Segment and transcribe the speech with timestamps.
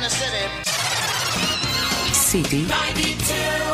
[0.00, 0.46] in the city.
[2.12, 3.69] City 92.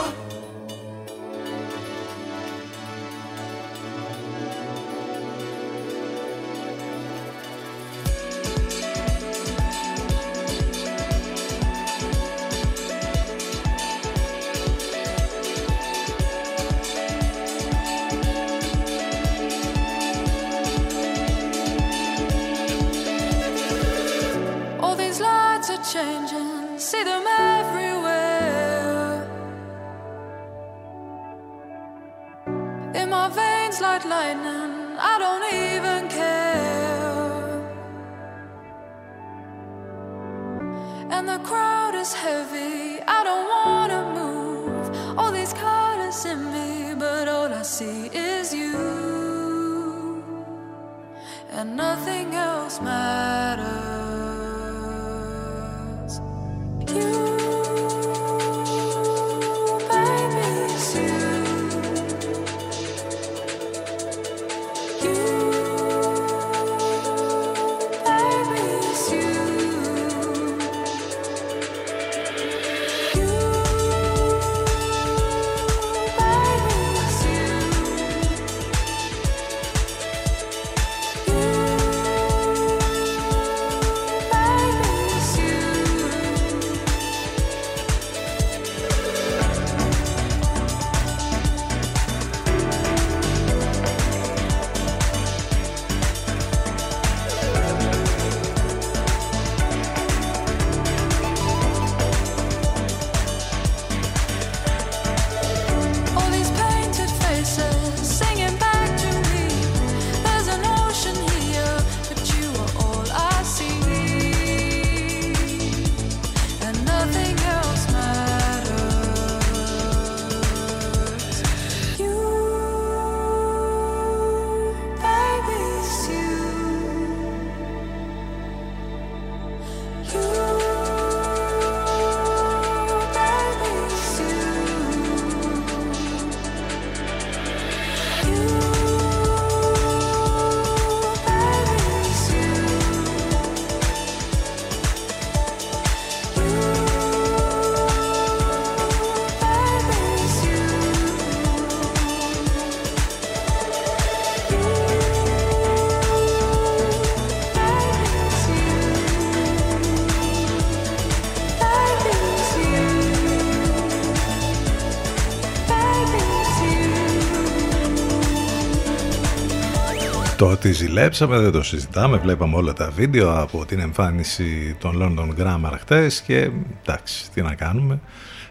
[170.67, 175.43] Το ότι ζηλέψαμε δεν το συζητάμε, βλέπαμε όλα τα βίντεο από την εμφάνιση των London
[175.43, 176.51] Grammar χτες και
[176.83, 178.01] εντάξει, τι να κάνουμε.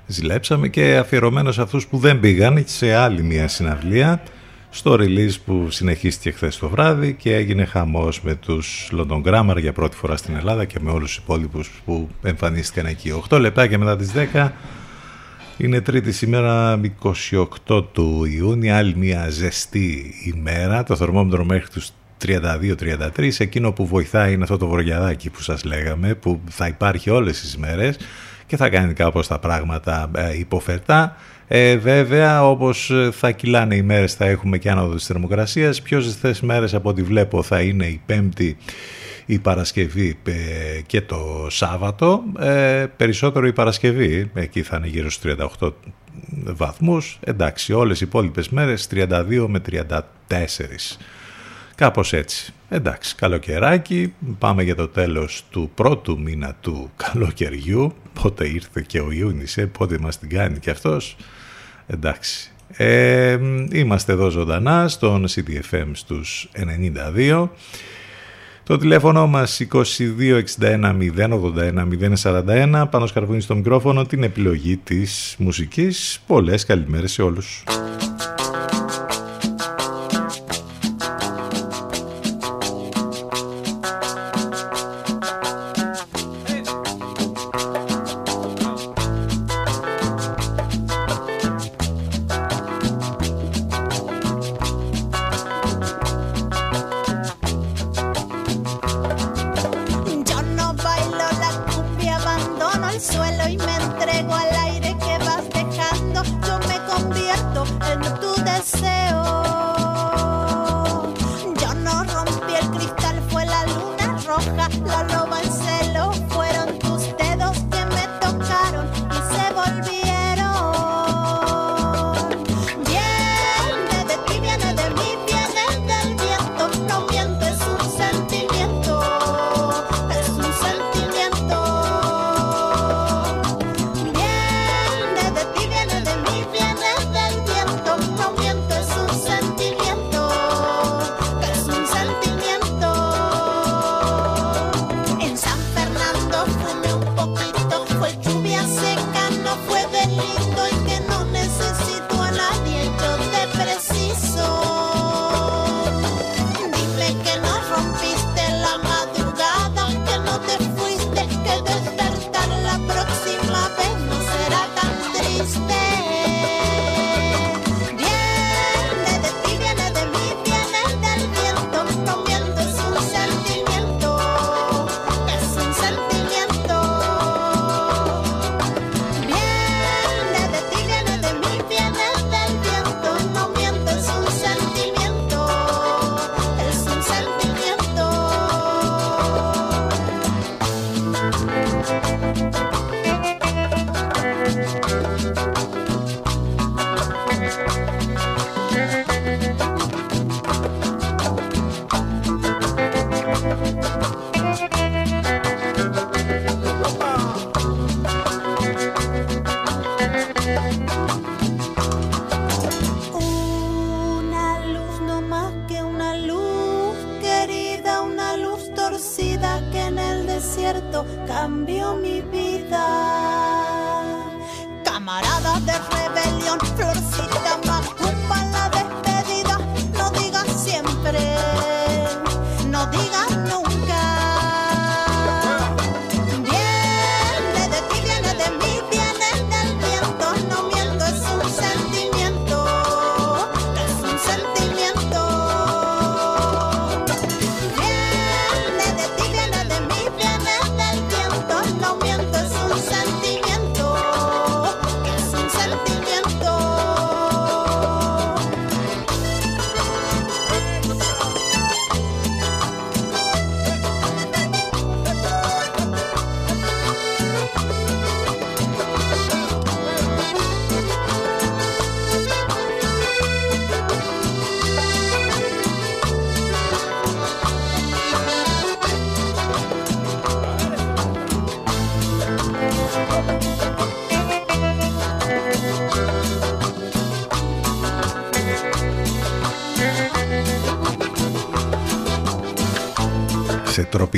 [0.06, 4.22] Ζηλέψαμε και αφιερωμένος σε αυτούς που δεν πήγαν σε άλλη μια συναυλία
[4.70, 9.74] στο release που συνεχίστηκε χθες το βράδυ και έγινε χαμός με τους London Grammar για
[9.74, 13.24] πρώτη φορά στην Ελλάδα και με όλους τους υπόλοιπους που εμφανίστηκαν εκεί.
[13.30, 14.52] 8 λεπτά και μετά τις 10
[15.58, 16.80] είναι τρίτη σήμερα
[17.68, 21.90] 28 του Ιούνιου, άλλη μια ζεστή ημέρα, το θερμόμετρο μέχρι τους
[22.26, 27.40] 32-33, εκείνο που βοηθάει είναι αυτό το βρωγιαδάκι που σας λέγαμε, που θα υπάρχει όλες
[27.40, 27.98] τις μέρες
[28.46, 31.16] και θα κάνει κάπως τα πράγματα ε, υποφερτά.
[31.48, 35.81] Ε, βέβαια, όπως θα κυλάνε οι μέρες θα έχουμε και άνοδο της θερμοκρασίας.
[35.81, 38.58] Πιο ζεστές μέρες από ό,τι βλέπω θα είναι η Πέμπτη
[39.26, 40.34] η Παρασκευή ε,
[40.86, 42.24] και το Σάββατο.
[42.40, 45.72] Ε, περισσότερο η Παρασκευή, εκεί θα είναι γύρω στους 38
[46.44, 47.20] βαθμούς.
[47.24, 50.97] Εντάξει, όλες οι υπόλοιπες μέρες 32 με 34.
[51.75, 52.53] Κάπως έτσι.
[52.69, 57.94] Εντάξει, καλοκαιράκι, πάμε για το τέλος του πρώτου μήνα του καλοκαιριού.
[58.22, 61.16] Πότε ήρθε και ο Ιούνις, ε, πότε μας την κάνει και αυτός.
[61.88, 62.52] Εντάξει.
[62.68, 63.38] Ε,
[63.72, 67.50] είμαστε εδώ ζωντανά στον CDFM στους 92.
[68.64, 71.88] Το τηλέφωνο μας 2261 081
[72.23, 76.20] 041 πάνω σκαρβούνι στο μικρόφωνο την επιλογή της μουσικής.
[76.28, 77.64] Πολλές καλημέρες σε όλους.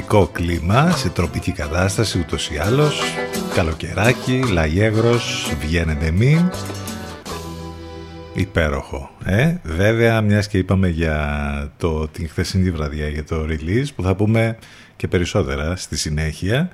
[0.08, 3.02] Τροπικό κλίμα, σε τροπική κατάσταση ούτως ή άλλως.
[3.54, 6.50] Καλοκαιράκι, λαγέγρος, βγαίνετε μη.
[8.34, 9.10] Υπέροχο.
[9.24, 14.16] Ε; Βέβαια, μιας και είπαμε για το, την χθεσινή βραδιά για το release, που θα
[14.16, 14.58] πούμε
[14.96, 16.70] και περισσότερα στη συνέχεια.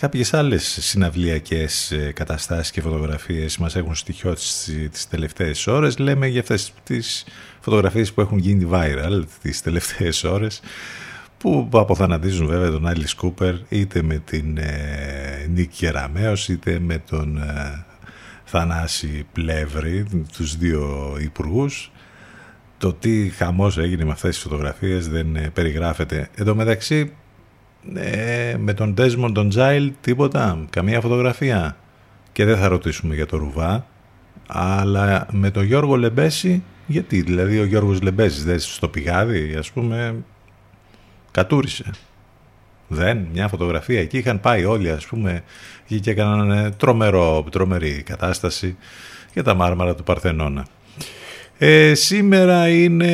[0.00, 5.98] Κάποιες άλλες συναυλιακές ε, καταστάσεις και φωτογραφίες μας έχουν στοιχειώσει τις τελευταίες ώρες.
[5.98, 7.24] Λέμε για αυτές τις
[7.60, 10.60] φωτογραφίες που έχουν γίνει viral τις τελευταίες ώρες
[11.38, 17.36] που αποθανατίζουν βέβαια τον Άλλη Κούπερ είτε με την ε, Νίκη Κεραμέως είτε με τον
[17.36, 17.84] ε,
[18.44, 21.90] Θανάση Πλεύρη, τους δύο υπουργούς.
[22.78, 26.28] Το τι χαμός έγινε με αυτές τις φωτογραφίες δεν ε, περιγράφεται.
[26.34, 27.12] Εν τω μεταξύ
[27.94, 31.76] ε, με τον Desmond τον Τζάιλ τίποτα, καμία φωτογραφία.
[32.32, 33.86] Και δεν θα ρωτήσουμε για το Ρουβά,
[34.46, 40.14] αλλά με τον Γιώργο Λεμπέση, γιατί δηλαδή ο Γιώργος Λεμπέσης δεν στο πηγάδι, ας πούμε,
[41.36, 41.84] κατούρισε.
[42.88, 44.00] Δεν, μια φωτογραφία.
[44.00, 45.42] Εκεί είχαν πάει όλοι, ας πούμε,
[45.86, 48.76] και έκαναν τρομερό, τρομερή κατάσταση
[49.32, 50.66] για τα μάρμαρα του Παρθενώνα.
[51.58, 53.06] Ε, σήμερα είναι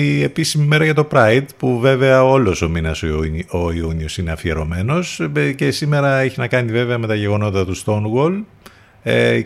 [0.00, 3.02] η επίσημη μέρα για το Pride που βέβαια όλος ο μήνας
[3.48, 7.76] ο Ιούνιος είναι αφιερωμένος ε, και σήμερα έχει να κάνει βέβαια με τα γεγονότα του
[7.76, 8.42] Stonewall
[9.04, 9.42] 26 ε,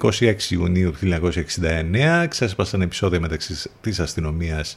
[0.49, 1.31] Ιουνίου του
[2.23, 4.77] 1969 ξέσπασαν επεισόδια μεταξύ της αστυνομίας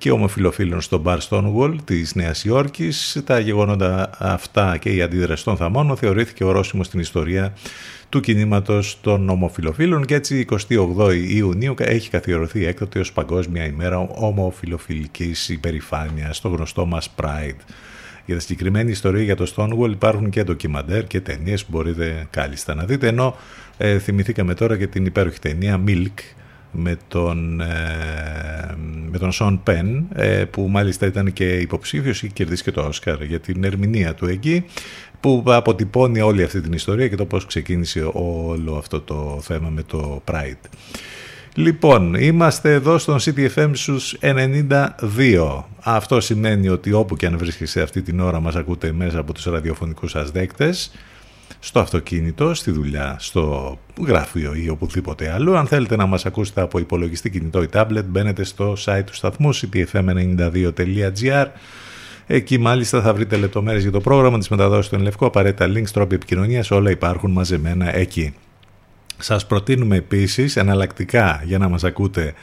[0.00, 3.22] και ομοφιλοφίλων στο Bar Stonewall της Νέας Υόρκης.
[3.24, 7.52] Τα γεγονότα αυτά και η αντίδραση των θαμώνων θεωρήθηκε ορόσημο στην ιστορία
[8.08, 15.48] του κινήματος των ομοφιλοφίλων και έτσι 28 Ιουνίου έχει καθιερωθεί έκτοτε ως Παγκόσμια ημέρα ομοφιλοφιλικής
[15.48, 17.60] υπερηφάνειας στο γνωστό μας Pride.
[18.26, 22.74] Για τη συγκεκριμένη ιστορία για το Stonewall υπάρχουν και ντοκιμαντέρ και ταινίες που μπορείτε κάλλιστα
[22.74, 23.36] να δείτε ενώ
[23.76, 26.14] ε, θυμηθήκαμε τώρα και την υπέροχη ταινία Milk
[26.72, 28.76] με τον, ε,
[29.10, 33.22] με τον Σον Πεν ε, που μάλιστα ήταν και υποψήφιος και κερδίσει και το Όσκαρ
[33.22, 34.64] για την ερμηνεία του εκεί
[35.20, 39.82] που αποτυπώνει όλη αυτή την ιστορία και το πώς ξεκίνησε όλο αυτό το θέμα με
[39.82, 40.68] το Pride.
[41.54, 45.64] Λοιπόν, είμαστε εδώ στον CTFM στους 92.
[45.82, 49.44] Αυτό σημαίνει ότι όπου και αν βρίσκεσαι αυτή την ώρα μας ακούτε μέσα από τους
[49.44, 50.92] ραδιοφωνικούς σας δέκτες
[51.58, 55.56] στο αυτοκίνητο, στη δουλειά, στο γραφείο ή οπουδήποτε άλλο.
[55.56, 59.54] Αν θέλετε να μας ακούσετε από υπολογιστή κινητό ή tablet, μπαίνετε στο site του σταθμού
[59.54, 61.46] ctfm92.gr
[62.32, 66.14] Εκεί μάλιστα θα βρείτε λεπτομέρειες για το πρόγραμμα της μεταδόσης του Ενλευκό, απαραίτητα links, τρόποι
[66.14, 68.34] επικοινωνίας, όλα υπάρχουν μαζεμένα εκεί.
[69.18, 72.34] Σας προτείνουμε επίσης εναλλακτικά για να μας ακούτε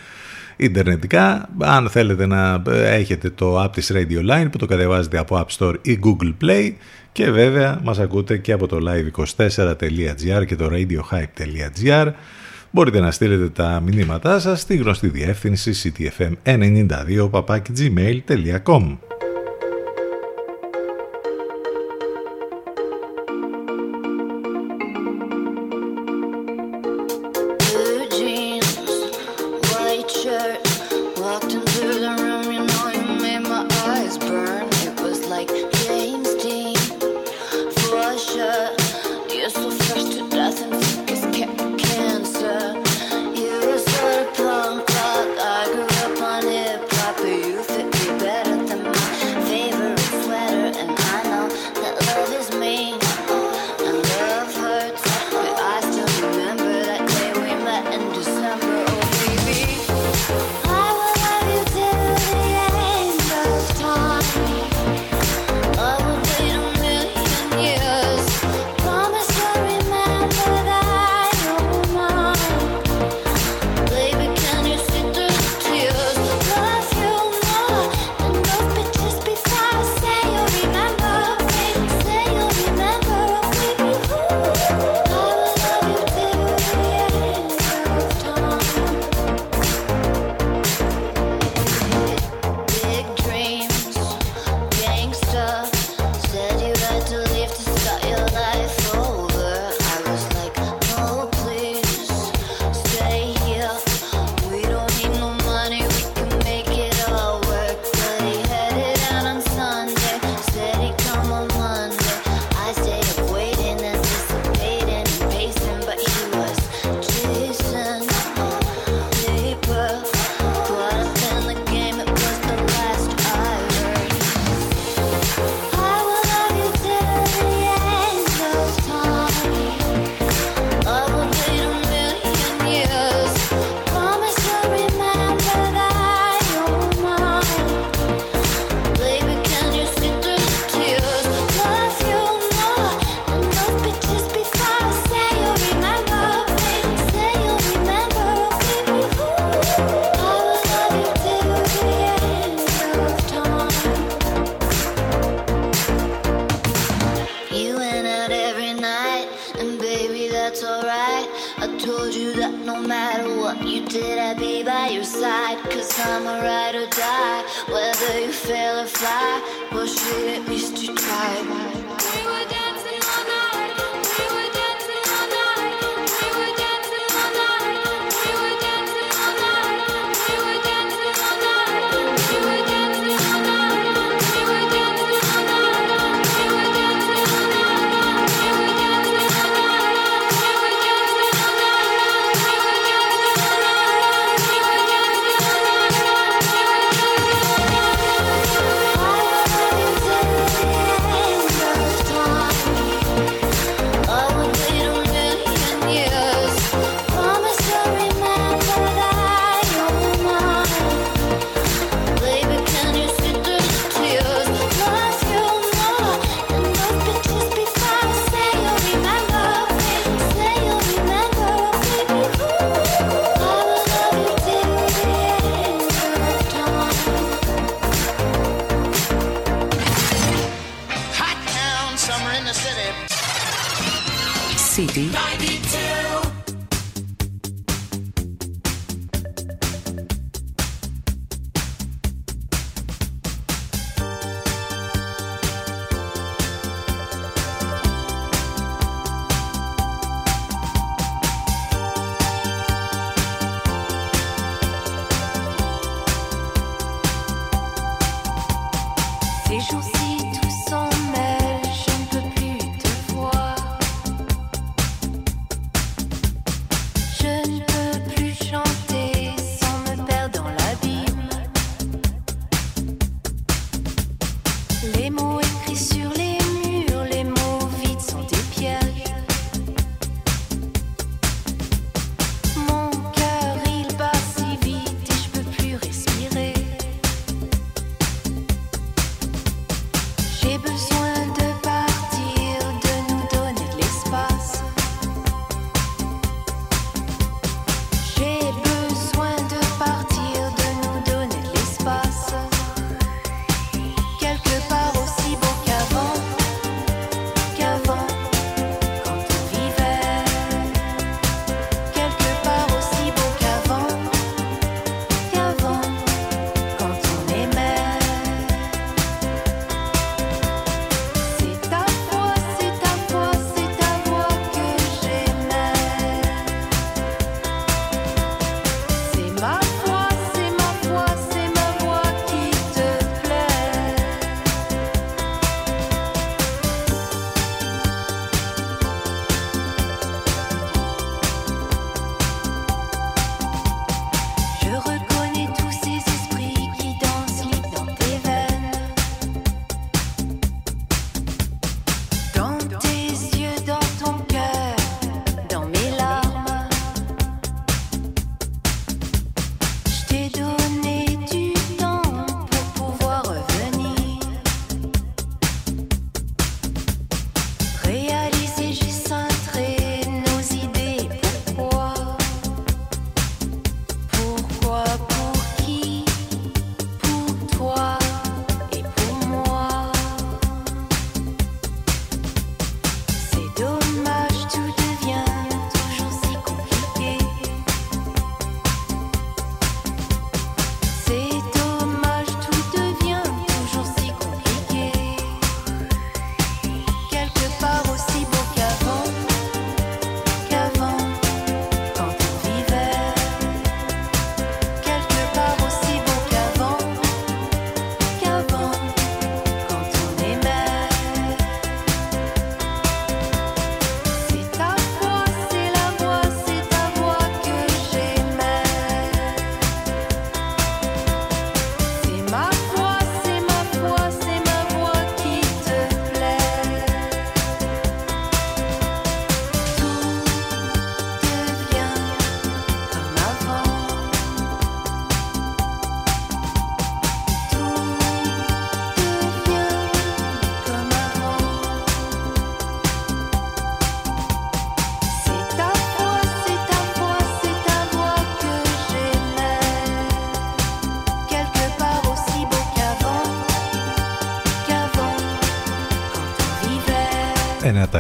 [0.58, 5.58] Ιντερνετικά, αν θέλετε να έχετε το app της Radio Line που το κατεβάζετε από App
[5.58, 6.72] Store ή Google Play
[7.12, 12.12] και βέβαια μας ακούτε και από το live24.gr και το radiohype.gr
[12.72, 15.94] Μπορείτε να στείλετε τα μηνύματά σας στη γνωστή διεύθυνση
[16.44, 17.30] ctfm92
[18.64, 19.17] told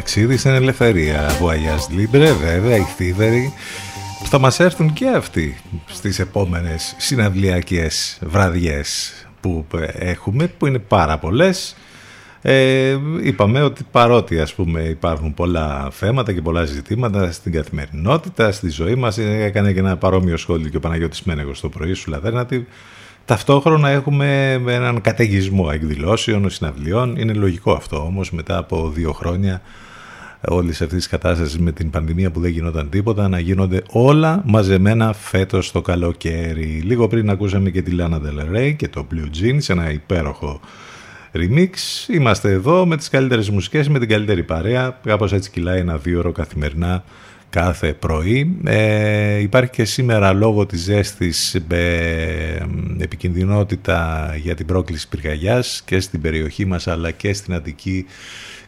[0.07, 1.29] ταξίδι στην ελευθερία.
[1.29, 3.53] Voyage Libre, βέβαια, η θύβερη
[4.23, 11.75] θα μας έρθουν και αυτοί στις επόμενες συναυλιακές βραδιές που έχουμε, που είναι πάρα πολλές.
[12.41, 18.69] Ε, είπαμε ότι παρότι ας πούμε υπάρχουν πολλά θέματα και πολλά ζητήματα στην καθημερινότητα, στη
[18.69, 22.67] ζωή μας, έκανε και ένα παρόμοιο σχόλιο και ο Παναγιώτης Μένεγος το πρωί σου Λαδέρνατη,
[23.25, 27.15] Ταυτόχρονα έχουμε έναν καταιγισμό εκδηλώσεων, συναυλιών.
[27.17, 29.61] Είναι λογικό αυτό όμως μετά από δύο χρόνια
[30.41, 35.13] όλης αυτής της κατάστασης με την πανδημία που δεν γινόταν τίποτα να γίνονται όλα μαζεμένα
[35.13, 36.81] φέτος το καλοκαίρι.
[36.85, 40.59] Λίγο πριν ακούσαμε και τη Lana Del Rey και το Blue Jeans, ένα υπέροχο
[41.33, 41.69] remix.
[42.07, 44.99] Είμαστε εδώ με τις καλύτερες μουσικές, με την καλύτερη παρέα.
[45.03, 47.03] Κάπως έτσι κυλάει ένα δύο ώρο καθημερινά
[47.49, 48.57] κάθε πρωί.
[48.63, 52.65] Ε, υπάρχει και σήμερα λόγω της ζέστης ε,
[52.97, 58.05] επικινδυνότητα για την πρόκληση πυρκαγιάς και στην περιοχή μας αλλά και στην Αττική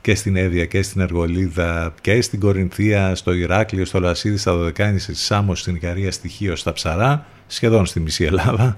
[0.10, 5.00] και στην Εύβοια και στην Εργολίδα και στην Κορινθία, στο Ηράκλειο, στο Λασίδι, στα Δωδεκάνη,
[5.00, 8.78] στη Σάμο, στην Ικαρία, στοιχείο στα Ψαρά, σχεδόν στη μισή Ελλάδα.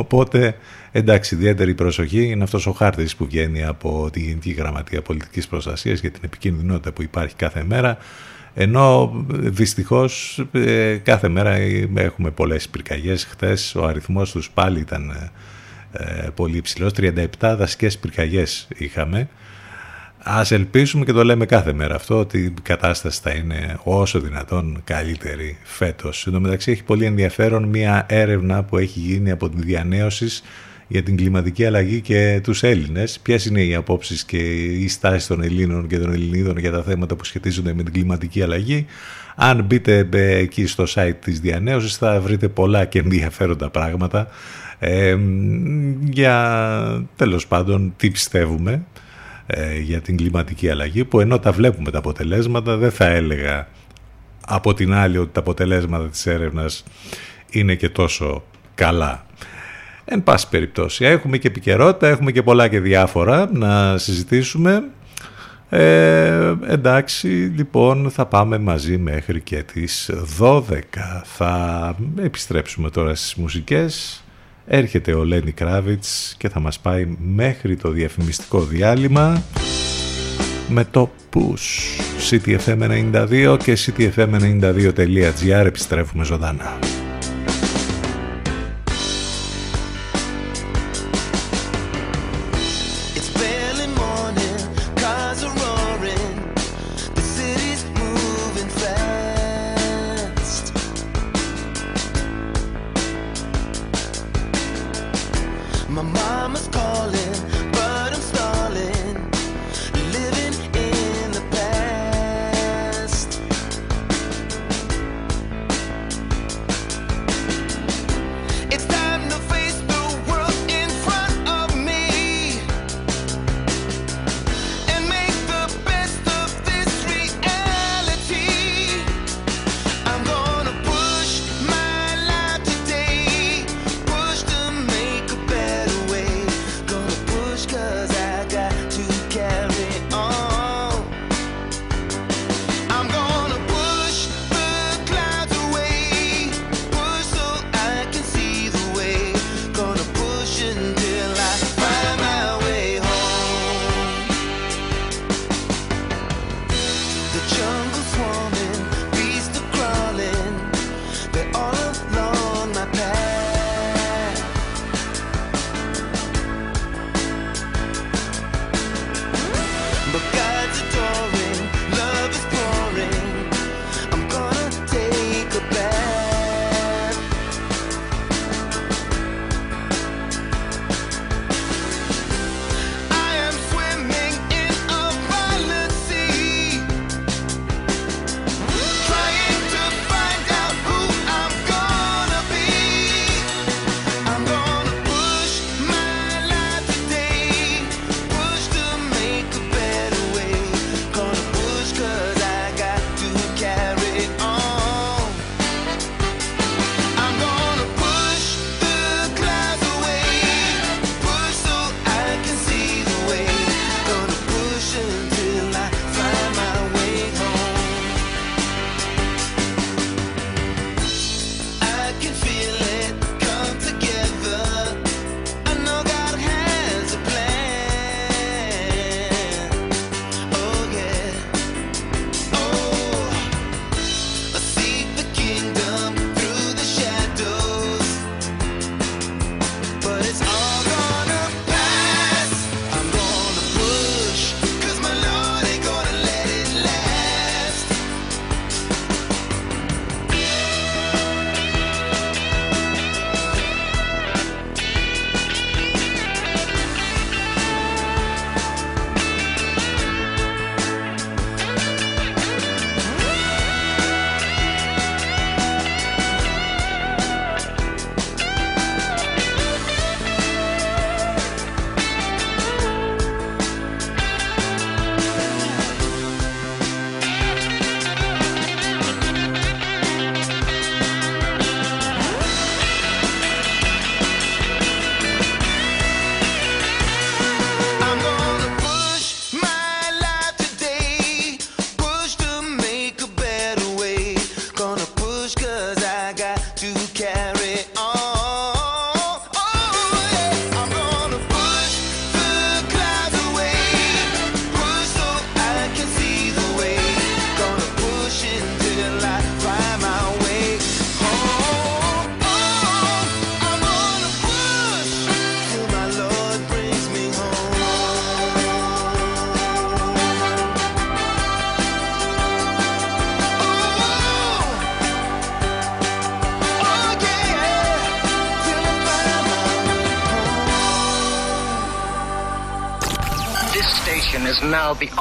[0.00, 0.56] Οπότε,
[0.92, 6.00] εντάξει, ιδιαίτερη προσοχή είναι αυτός ο χάρτης που βγαίνει από τη Γενική Γραμματεία Πολιτικής Προστασίας
[6.00, 7.98] για την επικίνδυνοτητα που υπάρχει κάθε μέρα.
[8.54, 11.56] Ενώ δυστυχώς ε, κάθε μέρα
[11.94, 13.24] έχουμε πολλές πυρκαγιές.
[13.24, 15.30] Χτες ο αριθμός τους πάλι ήταν
[15.92, 16.92] ε, πολύ υψηλός.
[16.96, 19.28] 37 δασικές πυρκαγιές είχαμε.
[20.24, 24.80] Ας ελπίσουμε και το λέμε κάθε μέρα αυτό ότι η κατάσταση θα είναι όσο δυνατόν
[24.84, 26.26] καλύτερη φέτος.
[26.26, 30.26] Εν τω μεταξύ έχει πολύ ενδιαφέρον μια έρευνα που έχει γίνει από την διανέωση
[30.88, 33.18] για την κλιματική αλλαγή και τους Έλληνες.
[33.22, 37.16] Ποιες είναι οι απόψεις και οι στάσεις των Ελλήνων και των Ελληνίδων για τα θέματα
[37.16, 38.86] που σχετίζονται με την κλιματική αλλαγή;
[39.34, 44.28] Αν μπείτε εκεί στο site της διανέωσης θα βρείτε πολλά και ενδιαφέροντα πράγματα
[44.78, 45.16] ε,
[46.10, 48.82] για τέλος πάντων τι πιστεύουμε
[49.46, 53.68] ε, για την κλιματική αλλαγή που ενώ τα βλέπουμε τα αποτελέσματα δεν θα έλεγα
[54.46, 56.84] από την άλλη ότι τα αποτελέσματα της έρευνας
[57.50, 59.26] είναι και τόσο καλά.
[60.04, 64.84] Εν πάση περιπτώσει, έχουμε και επικαιρότητα, έχουμε και πολλά και διάφορα να συζητήσουμε.
[65.68, 71.22] Ε, εντάξει, λοιπόν, θα πάμε μαζί μέχρι και τις 12.
[71.24, 74.21] Θα επιστρέψουμε τώρα στις μουσικές.
[74.66, 79.42] Έρχεται ο Λένι Κράβιτς και θα μας πάει μέχρι το διαφημιστικό διάλειμμα
[80.68, 86.78] με το Push CTFM92 και CTFM92.gr επιστρέφουμε ζωντανά.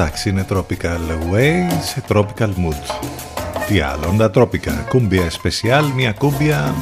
[0.00, 3.08] Εντάξει, είναι tropical way σε tropical mood.
[3.68, 4.86] Τι άλλο, τα τρόπικα.
[4.88, 6.74] Κούμπια σπεσιάλ, μια κούμπια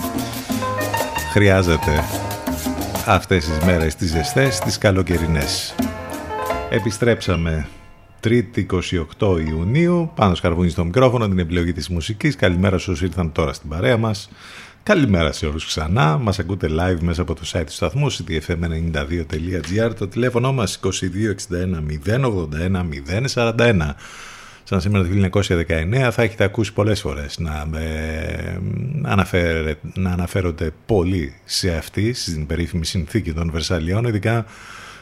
[1.32, 2.04] χρειάζεται
[3.06, 5.74] αυτές τις μέρες τις ζεστές, τις καλοκαιρινές.
[6.70, 7.68] Επιστρέψαμε
[8.24, 8.66] 3η
[9.18, 12.36] 28 Ιουνίου, πάνω σκαρβούνι στο μικρόφωνο, την επιλογή της μουσικής.
[12.36, 14.30] Καλημέρα σε όσους ήρθαν τώρα στην παρέα μας.
[14.82, 16.18] Καλημέρα σε όλους ξανά.
[16.18, 20.90] Μας ακούτε live μέσα από το site του σταθμού ctfm92.gr Το τηλέφωνο μας 2261
[22.06, 22.84] 081
[23.34, 23.94] 041.
[24.64, 27.66] Σαν σήμερα το 1919 θα έχετε ακούσει πολλές φορές να,
[29.94, 34.44] να αναφέρονται πολύ σε αυτή, στην περίφημη συνθήκη των Βερσαλιών, ειδικά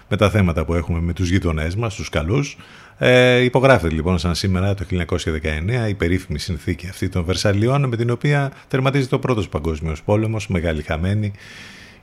[0.08, 2.56] με τα θέματα που έχουμε με τους γειτονές μας, τους καλούς.
[2.98, 8.10] Ε, υπογράφεται λοιπόν σαν σήμερα το 1919 η περίφημη συνθήκη αυτή των Βερσαλιών με την
[8.10, 11.32] οποία τερματίζεται ο πρώτος παγκόσμιος πόλεμος, μεγάλη χαμένη.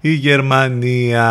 [0.01, 1.27] Η Γερμανία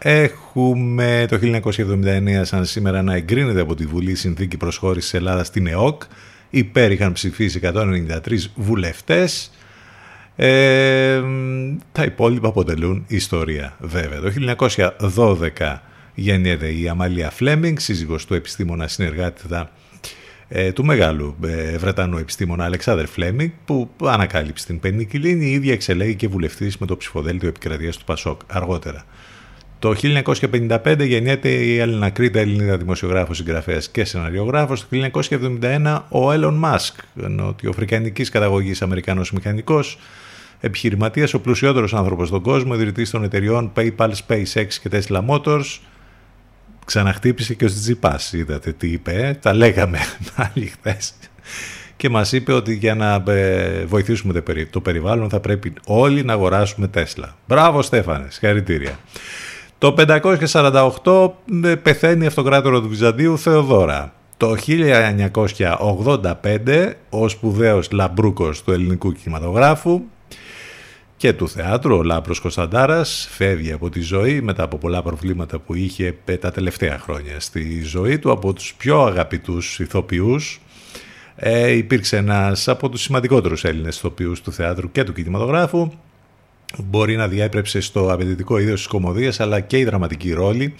[0.00, 6.02] έχουμε το 1979 σαν σήμερα να εγκρίνεται από τη Βουλή συνθήκη προσχώρησης Ελλάδας στην ΕΟΚ.
[6.50, 9.50] Υπέρ είχαν ψηφίσει 193 βουλευτές.
[10.36, 11.20] Ε,
[11.92, 14.20] τα υπόλοιπα αποτελούν ιστορία βέβαια.
[14.20, 14.30] Το
[15.08, 15.82] 1912
[16.14, 19.70] γεννιέται η Αμαλία Φλέμινγκ, σύζυγος του επιστήμονα συνεργάτητα
[20.48, 26.14] ε, του μεγάλου ε, Βρετανού επιστήμονα Αλεξάνδρ Φλέμινγκ που ανακάλυψε την πενικυλίνη, η ίδια εξελέγει
[26.14, 29.04] και βουλευτής με το ψηφοδέλτιο επικρατείας του Πασόκ αργότερα.
[29.78, 34.80] Το 1955 γεννιέται η Έλληνα Κρήτα, Ελληνίδα δημοσιογράφος, συγγραφέας και σεναριογράφος.
[34.80, 34.86] Το
[35.60, 39.98] 1971 ο Έλλον Μάσκ, νοτιοαφρικανικής καταγωγής Αμερικανός μηχανικός,
[40.60, 45.78] επιχειρηματίας, ο πλουσιότερος άνθρωπος στον κόσμο, ιδρυτής των εταιριών PayPal, SpaceX και Tesla Motors,
[46.84, 49.98] ξαναχτύπησε και ο Τζιπάς, είδατε τι είπε, τα λέγαμε
[50.36, 51.14] πάλι χθες.
[51.96, 56.88] Και μας είπε ότι για να ε, βοηθήσουμε το περιβάλλον θα πρέπει όλοι να αγοράσουμε
[56.88, 57.36] Τέσλα.
[57.46, 58.98] Μπράβο Στέφανε, συγχαρητήρια.
[59.78, 59.94] Το
[61.02, 61.30] 548
[61.64, 64.14] ε, πεθαίνει η αυτοκράτορα του Βυζαντίου Θεοδώρα.
[64.36, 70.02] Το 1985 ο σπουδαίος λαμπρούκος του ελληνικού κινηματογράφου
[71.22, 75.74] και του θεάτρου, ο Λάμπρος Κωνσταντάρας φεύγει από τη ζωή μετά από πολλά προβλήματα που
[75.74, 80.60] είχε τα τελευταία χρόνια στη ζωή του από τους πιο αγαπητούς ηθοποιούς.
[81.36, 85.90] Ε, υπήρξε ένας από τους σημαντικότερους Έλληνες ηθοποιούς του θεάτρου και του κινηματογράφου.
[86.78, 90.74] Μπορεί να διέπρεψε στο απαιτητικό είδος της κομμωδίας αλλά και οι δραματικοί ρόλοι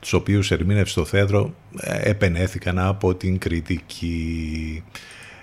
[0.00, 4.82] τους οποίους ερμήνευσε στο θέατρο ε, επενέθηκαν από την κριτική.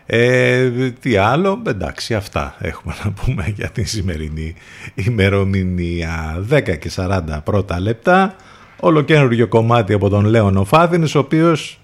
[0.05, 4.55] Ε, τι άλλο, εντάξει αυτά έχουμε να πούμε για την σημερινή
[4.95, 6.45] ημερομηνία.
[6.49, 8.35] 10 και 40 πρώτα λεπτά.
[8.79, 11.79] Ολοκένουργιο κομμάτι από τον Λέων Φάθινης ο οποίος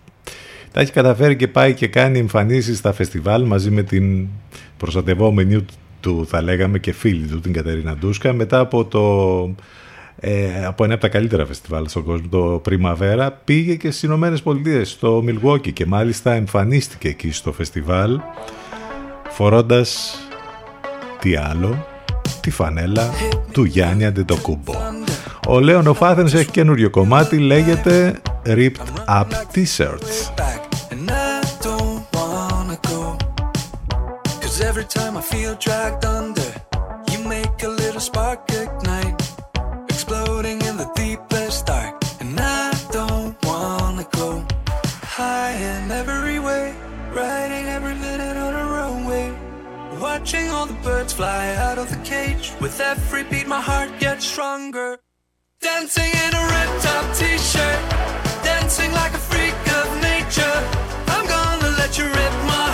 [0.71, 4.27] τα έχει καταφέρει και πάει και κάνει εμφανίσεις στα φεστιβάλ μαζί με την
[4.77, 5.65] προστατευόμενη
[5.99, 9.55] του θα λέγαμε και φίλη του την Κατερίνα Ντούσκα μετά από το
[10.19, 14.41] ε, από ένα από τα καλύτερα φεστιβάλ στον κόσμο, το Primavera, πήγε και στις Ηνωμένες
[14.41, 18.19] Πολιτείες, στο Milwaukee και μάλιστα εμφανίστηκε εκεί στο φεστιβάλ
[19.29, 20.17] φορώντας
[21.19, 21.85] τι άλλο,
[22.41, 23.09] τη φανέλα
[23.51, 24.73] του Γιάννη Αντετοκούμπο.
[25.47, 30.31] Ο Λέων ο έχει καινούριο κομμάτι, λέγεται Ripped Up T-shirts.
[34.71, 36.49] Every time I feel dragged under,
[37.09, 39.08] you make a little spark ignite.
[40.79, 41.93] The deepest dark.
[42.21, 44.45] And I don't wanna go
[45.17, 46.73] high in every way,
[47.11, 49.25] riding every minute on a runway.
[49.99, 52.53] Watching all the birds fly out of the cage.
[52.61, 54.99] With every beat, my heart gets stronger.
[55.59, 57.81] Dancing in a ripped up t shirt,
[58.49, 60.59] dancing like a freak of nature.
[61.13, 62.68] I'm gonna let you rip my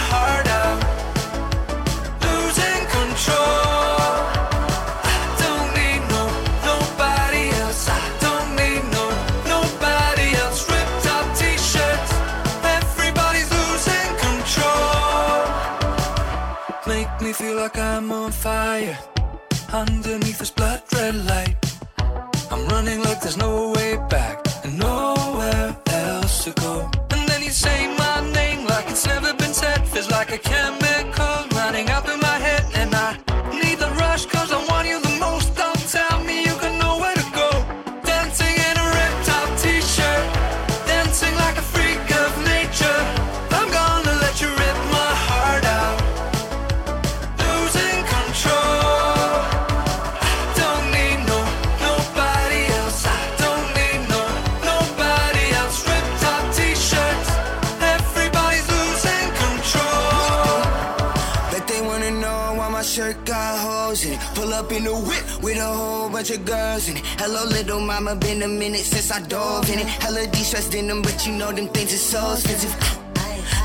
[66.15, 67.03] bunch of girls in it.
[67.19, 69.85] Hello, little mama, been a minute since I dove in it.
[69.85, 72.73] Hella de-stressed in them, but you know them things are so expensive.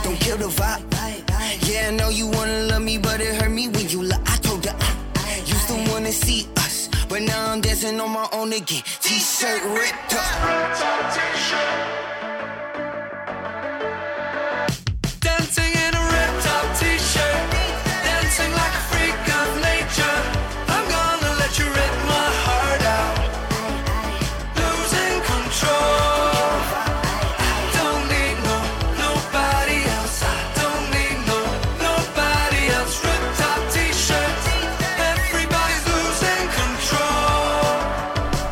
[0.02, 0.82] Don't kill the vibe.
[1.68, 4.20] Yeah, I know you wanna love me, but it hurt me when you look.
[4.26, 8.28] I told you I used to wanna see us, but now I'm dancing on my
[8.32, 8.82] own again.
[9.00, 10.74] T-shirt ripped up.
[11.14, 11.99] Dancing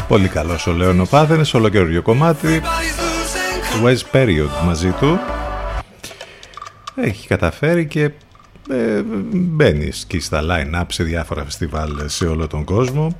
[0.09, 2.61] Πολύ καλός ο Λέων Πάθενες, ολοκαίριο κομμάτι.
[2.63, 5.19] Everybody's losing West Period μαζί του.
[6.95, 8.03] Έχει καταφέρει και
[8.71, 9.03] ε,
[9.33, 13.17] μπαίνει και στα line-up σε διάφορα φεστιβάλ σε όλο τον κόσμο.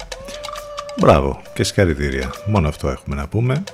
[1.01, 2.31] Μπράβο και συγχαρητήρια.
[2.47, 3.65] Μόνο αυτό έχουμε να πούμε.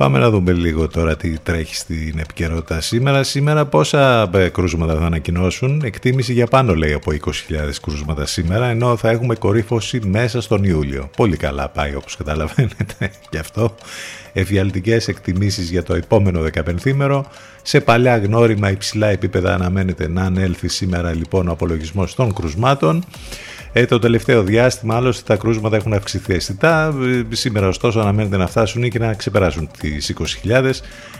[0.00, 3.22] Πάμε να δούμε λίγο τώρα τι τρέχει στην επικαιρότητα σήμερα.
[3.22, 7.30] Σήμερα πόσα ε, κρούσματα θα ανακοινώσουν; Εκτίμηση για πάνω λέει από 20.000
[7.82, 11.10] κρούσματα σήμερα, ενώ θα έχουμε κορύφωση μέσα στον Ιούλιο.
[11.16, 13.74] Πολύ καλά πάει όπως καταλαβαίνετε γι' αυτό.
[14.32, 16.44] Εφιαλτικές εκτιμήσεις για το επόμενο
[17.00, 17.22] 15
[17.62, 23.04] Σε παλιά γνώριμα υψηλά επίπεδα αναμένεται να ανέλθει σήμερα λοιπόν ο απολογισμός των κρουσμάτων.
[23.72, 26.94] Ε, το τελευταίο διάστημα άλλωστε τα κρούσματα έχουν αυξηθεί αισθητά.
[27.30, 30.14] Ε, σήμερα ωστόσο αναμένεται να φτάσουν και να ξεπεράσουν τις
[30.44, 30.70] 20.000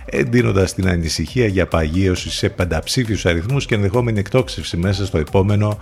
[0.05, 5.79] εντείνοντας την ανησυχία για παγίωση σε πενταψήφιους αριθμούς και ενδεχόμενη εκτόξευση μέσα στο επόμενο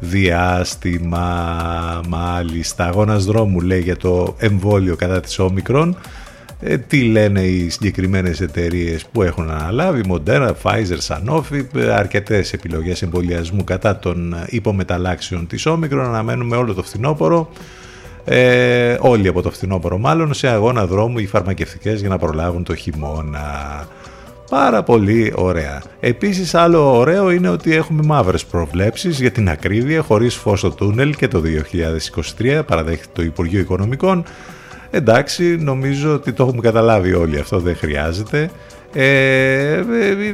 [0.00, 2.00] διάστημα.
[2.08, 5.96] Μάλιστα, αγώνας δρόμου λέει για το εμβόλιο κατά της όμικρον
[6.60, 13.02] ε, τι λένε οι συγκεκριμένες εταιρείες που έχουν αναλάβει, Moderna, Pfizer, Sanofi, ε, αρκετές επιλογές
[13.02, 17.50] εμβολιασμού κατά των υπομεταλλάξεων της Όμικρον, αναμένουμε όλο το φθινόπωρο,
[18.24, 22.74] ε, όλοι από το φθινόπωρο μάλλον, σε αγώνα δρόμου οι φαρμακευτικές για να προλάβουν το
[22.74, 23.86] χειμώνα.
[24.50, 25.82] Πάρα πολύ ωραία.
[26.00, 31.14] Επίσης άλλο ωραίο είναι ότι έχουμε μαύρες προβλέψεις για την ακρίβεια χωρίς φως στο τούνελ
[31.14, 31.42] και το
[32.38, 34.24] 2023 παραδέχεται το Υπουργείο Οικονομικών
[34.96, 38.50] Εντάξει, νομίζω ότι το έχουμε καταλάβει όλοι αυτό, δεν χρειάζεται.
[38.92, 39.84] Ε, ε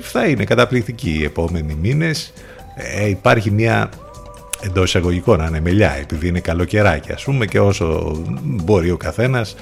[0.00, 2.32] θα είναι καταπληκτικοί οι επόμενοι μήνες.
[2.76, 3.88] Ε, υπάρχει μια
[4.60, 9.56] εντός εισαγωγικών ανεμελιά, επειδή είναι καλοκαιράκι ας πούμε και όσο μπορεί ο καθένας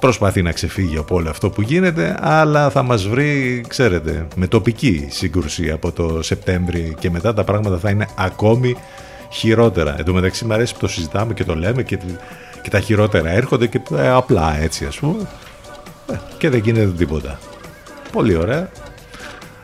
[0.00, 5.06] προσπαθεί να ξεφύγει από όλο αυτό που γίνεται, αλλά θα μας βρει, ξέρετε, με τοπική
[5.10, 8.76] σύγκρουση από το Σεπτέμβρη και μετά τα πράγματα θα είναι ακόμη
[9.30, 9.94] χειρότερα.
[9.98, 11.98] Εν τω μεταξύ μου αρέσει που το συζητάμε και το λέμε και
[12.64, 15.26] και τα χειρότερα έρχονται και ε, απλά έτσι ας πούμε
[16.12, 17.38] ε, και δεν γίνεται τίποτα.
[18.12, 18.68] Πολύ ωραία.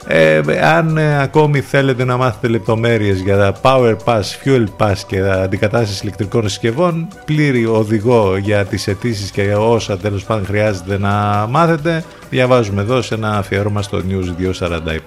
[0.07, 5.21] Ε, αν ε, ακόμη θέλετε να μάθετε λεπτομέρειες για τα Power Pass, Fuel Pass και
[5.21, 11.47] αντικατάσταση ηλεκτρικών συσκευών, πλήρη οδηγό για τις αιτήσεις και για όσα τέλος πάντων χρειάζεται να
[11.51, 14.59] μάθετε, διαβάζουμε εδώ σε ένα αφιέρωμα στο News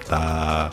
[0.08, 0.68] 247.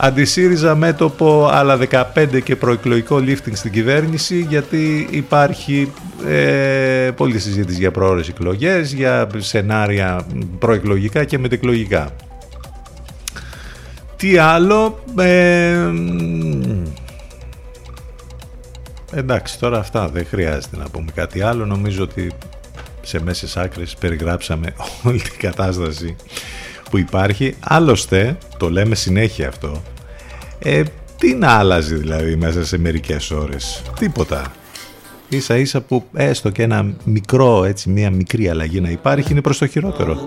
[0.00, 1.78] Αντισύριζα μέτωπο άλλα
[2.14, 5.92] 15 και προεκλογικό lifting στην κυβέρνηση γιατί υπάρχει
[6.26, 10.26] ε, πολλή συζήτηση για προώρες εκλογές, για σενάρια
[10.58, 12.10] προεκλογικά και μετεκλογικά.
[14.16, 15.04] Τι άλλο...
[15.18, 15.88] Ε,
[19.12, 22.32] εντάξει τώρα αυτά δεν χρειάζεται να πούμε κάτι άλλο νομίζω ότι
[23.02, 24.74] σε μέσες άκρες περιγράψαμε
[25.06, 26.16] όλη την κατάσταση
[26.90, 27.54] που υπάρχει.
[27.60, 29.82] Άλλωστε, το λέμε συνέχεια αυτό,
[30.58, 30.82] ε,
[31.18, 34.52] τι να άλλαζε δηλαδή μέσα σε μερικές ώρες; Τίποτα.
[35.28, 39.58] Ίσα ίσα που έστω και ένα μικρό, έτσι, μια μικρή αλλαγή να υπάρχει είναι προς
[39.58, 40.26] το χειρότερο.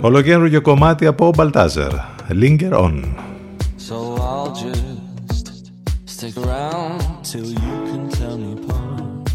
[0.00, 1.90] Ολοκένουργιο κομμάτι από Μπαλτάζερ.
[2.28, 3.04] Linger on.
[3.88, 5.62] So I'll just
[6.04, 7.00] stick around
[7.30, 9.30] till you can tell me apart.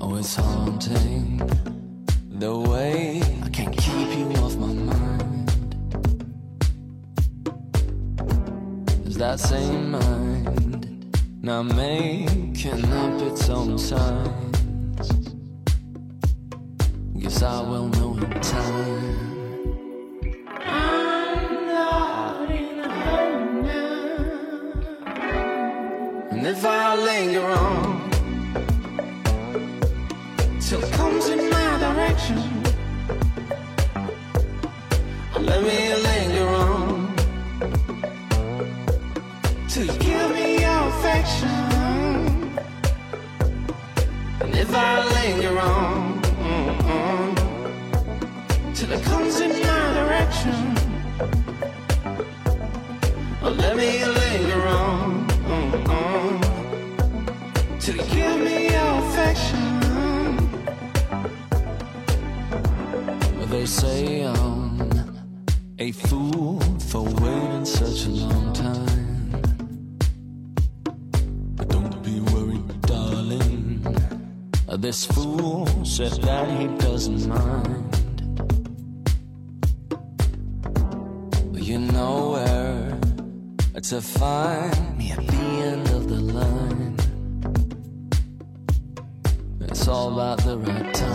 [0.00, 1.40] Oh, it's haunting
[2.42, 5.48] the way I can't keep you off my mind.
[9.06, 15.08] Is that same mind now making up its own signs?
[17.16, 19.76] Guess I will know in time.
[20.66, 24.32] I'm not in a home now.
[26.32, 28.10] And if I linger on
[30.60, 31.51] till it comes in
[32.12, 32.36] my
[35.40, 37.14] let me linger on
[39.66, 41.48] till you give me your affection.
[44.42, 46.22] And if I linger on
[48.74, 50.74] till it comes in my direction,
[53.42, 56.40] let me linger on mm-mm,
[57.80, 59.71] till you give me your affection.
[63.62, 64.90] They say I'm
[65.78, 66.58] a fool
[66.90, 69.30] for waiting such a long time.
[71.54, 73.86] But don't be worried, darling.
[74.78, 77.94] This fool said that he doesn't mind.
[81.54, 82.98] You know where
[83.80, 86.96] to find me at the end of the line.
[89.60, 91.11] It's all about the right time.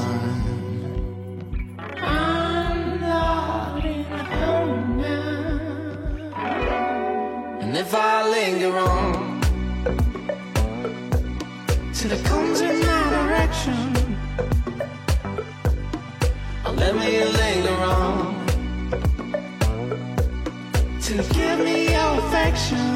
[7.78, 9.40] If I linger on.
[11.94, 13.96] Till it comes in my direction,
[16.66, 17.12] oh, let me
[17.42, 18.46] linger on.
[21.02, 22.88] Till you give me your affection.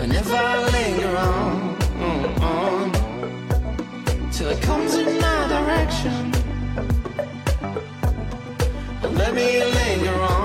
[0.00, 1.52] And if I linger on,
[2.52, 2.92] on.
[4.30, 6.32] Till it comes in my direction,
[9.02, 9.48] and let me
[9.78, 10.43] linger on,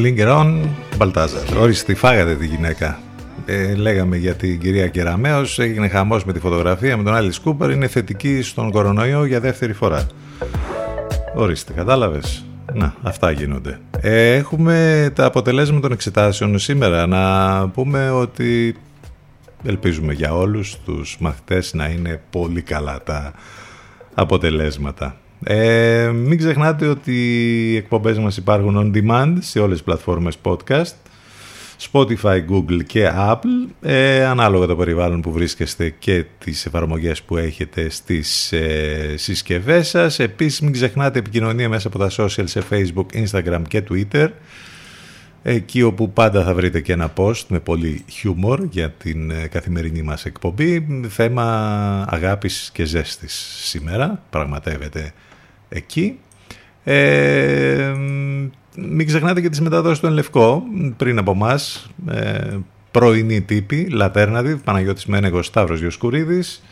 [0.00, 0.04] on.
[0.04, 1.56] Linger Μπαλτάζαρ.
[1.58, 2.98] Ορίστε, φάγατε τη γυναίκα.
[3.46, 7.70] Ε, λέγαμε για την κυρία Κεραμέως, έγινε χαμός με τη φωτογραφία με τον Άλλη Κούπερ,
[7.70, 10.06] είναι θετική στον κορονοϊό για δεύτερη φορά.
[11.34, 13.80] Ορίστε, κατάλαβες; Να, αυτά γίνονται.
[14.00, 17.06] Ε, έχουμε τα αποτελέσματα των εξετάσεων σήμερα.
[17.06, 18.76] Να πούμε ότι
[19.64, 23.32] ελπίζουμε για όλους τους μαθητές να είναι πολύ καλά τα
[24.14, 25.16] αποτελέσματα.
[25.44, 27.12] Ε, μην ξεχνάτε ότι
[27.70, 30.94] οι εκπομπές μας υπάρχουν on demand σε όλες τις πλατφόρμες podcast
[31.92, 33.70] Spotify, Google και Apple.
[33.80, 40.18] Ε, ανάλογα το περιβάλλον που βρίσκεστε και τις εφαρμογές που έχετε στις ε, συσκευές σας.
[40.18, 44.28] Επίσης μην ξεχνάτε επικοινωνία μέσα από τα social σε Facebook, Instagram και Twitter
[45.42, 50.02] εκεί όπου πάντα θα βρείτε και ένα post με πολύ χιούμορ για την ε, καθημερινή
[50.02, 51.02] μας εκπομπή.
[51.08, 51.44] Θέμα
[52.08, 54.22] αγάπης και ζέστης σήμερα.
[54.30, 55.12] Πραγματεύεται
[55.70, 56.18] εκεί
[56.84, 57.92] ε,
[58.76, 60.62] μην ξεχνάτε και τις μεταδόσεις του Λευκό
[60.96, 61.90] πριν από εμάς.
[62.10, 62.56] Ε,
[62.90, 66.62] πρωινή τύπη, Λατέρναδη, Παναγιώτης Μένεγος, Σταύρος Διοσκουρίδης.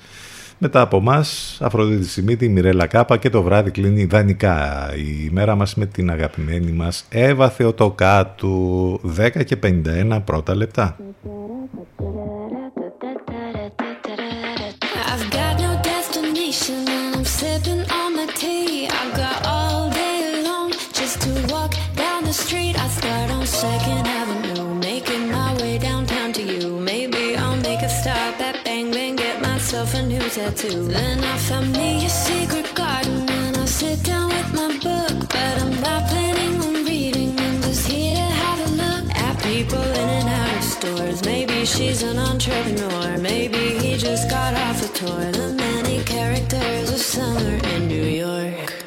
[0.58, 5.74] Μετά από εμάς, Αφροδίτη Σιμίτη, Μιρέλα Κάπα και το βράδυ κλείνει ιδανικά η ημέρα μας
[5.74, 10.96] με την αγαπημένη μας Εύα Θεοτοκάτου 10 και 51 πρώτα λεπτά.
[15.12, 17.82] I've got no destination and I'm sipping
[18.90, 22.78] I've got all day long just to walk down the street.
[22.78, 26.78] I start on Second Avenue, making my way downtown to you.
[26.78, 30.84] Maybe I'll make a stop at Bang Bang, get myself a new tattoo.
[30.88, 35.54] Then I found me a secret garden and I sit down with my book, but
[35.62, 37.38] I'm not planning on reading.
[37.38, 41.24] I'm just here to have a look at people in and out of stores.
[41.24, 43.18] Maybe she's an entrepreneur.
[43.18, 45.32] Maybe he just got off a tour.
[45.32, 48.77] The many characters of summer in New York.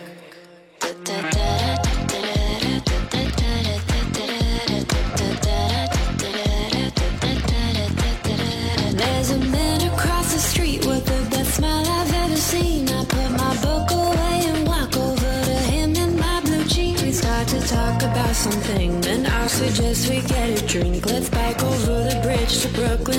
[18.34, 21.06] Something, then I suggest we get a drink.
[21.06, 23.11] Let's bike over the bridge to Brooklyn.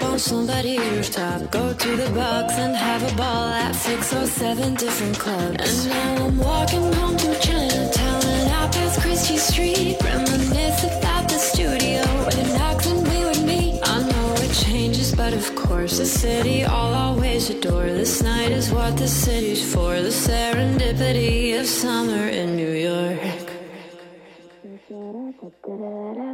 [0.00, 1.50] up on somebody rooftop.
[1.50, 5.86] Go to the box and have a ball at six or seven different clubs.
[5.86, 9.96] And now I'm walking home to Chinatown and I pass Christie Street.
[10.02, 13.80] Reminisce about the studio where the knocks and we would meet.
[13.84, 17.86] I know it changes, but of course, the city I'll always adore.
[17.86, 20.00] This night is what the city's for.
[20.00, 23.50] The serendipity of summer in New York.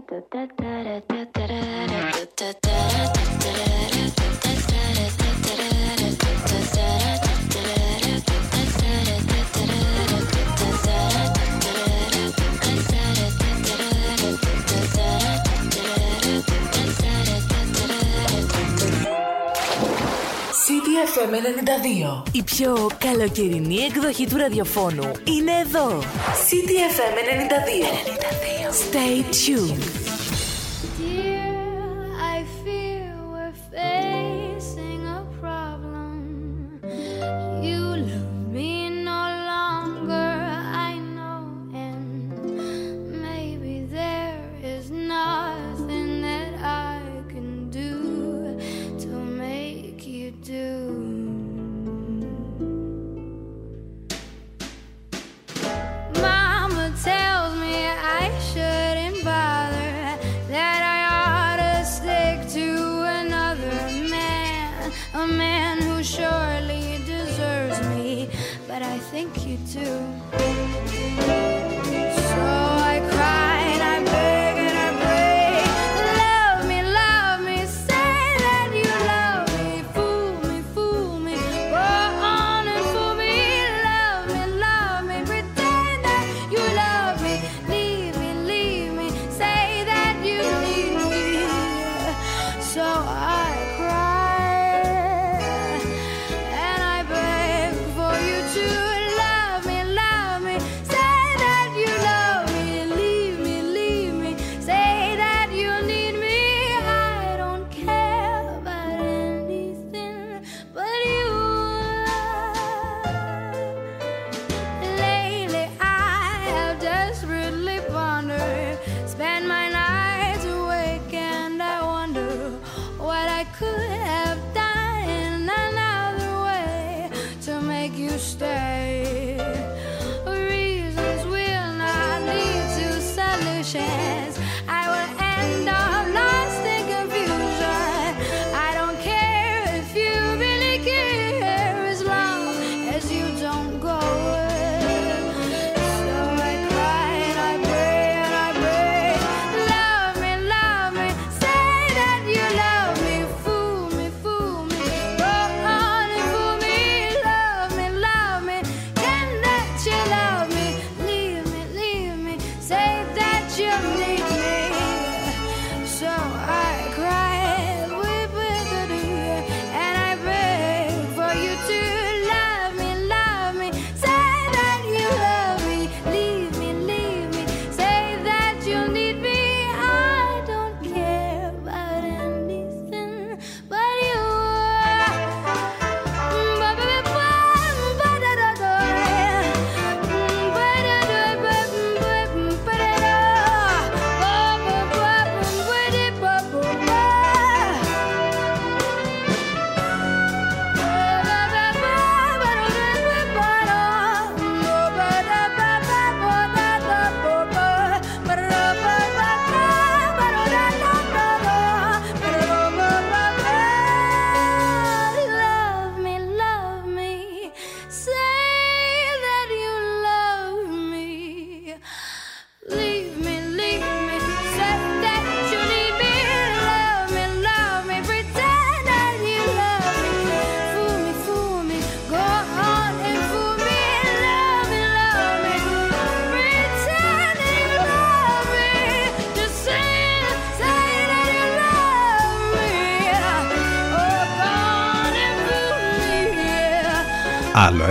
[0.08, 3.15] da da da da da da da da da da da
[21.16, 22.22] CTFM 92.
[22.32, 25.98] Η πιο καλοκαιρινή εκδοχή του ραδιοφώνου είναι εδώ.
[26.48, 28.12] CTFM 92.
[28.12, 28.72] 92.
[28.72, 29.95] Stay tuned.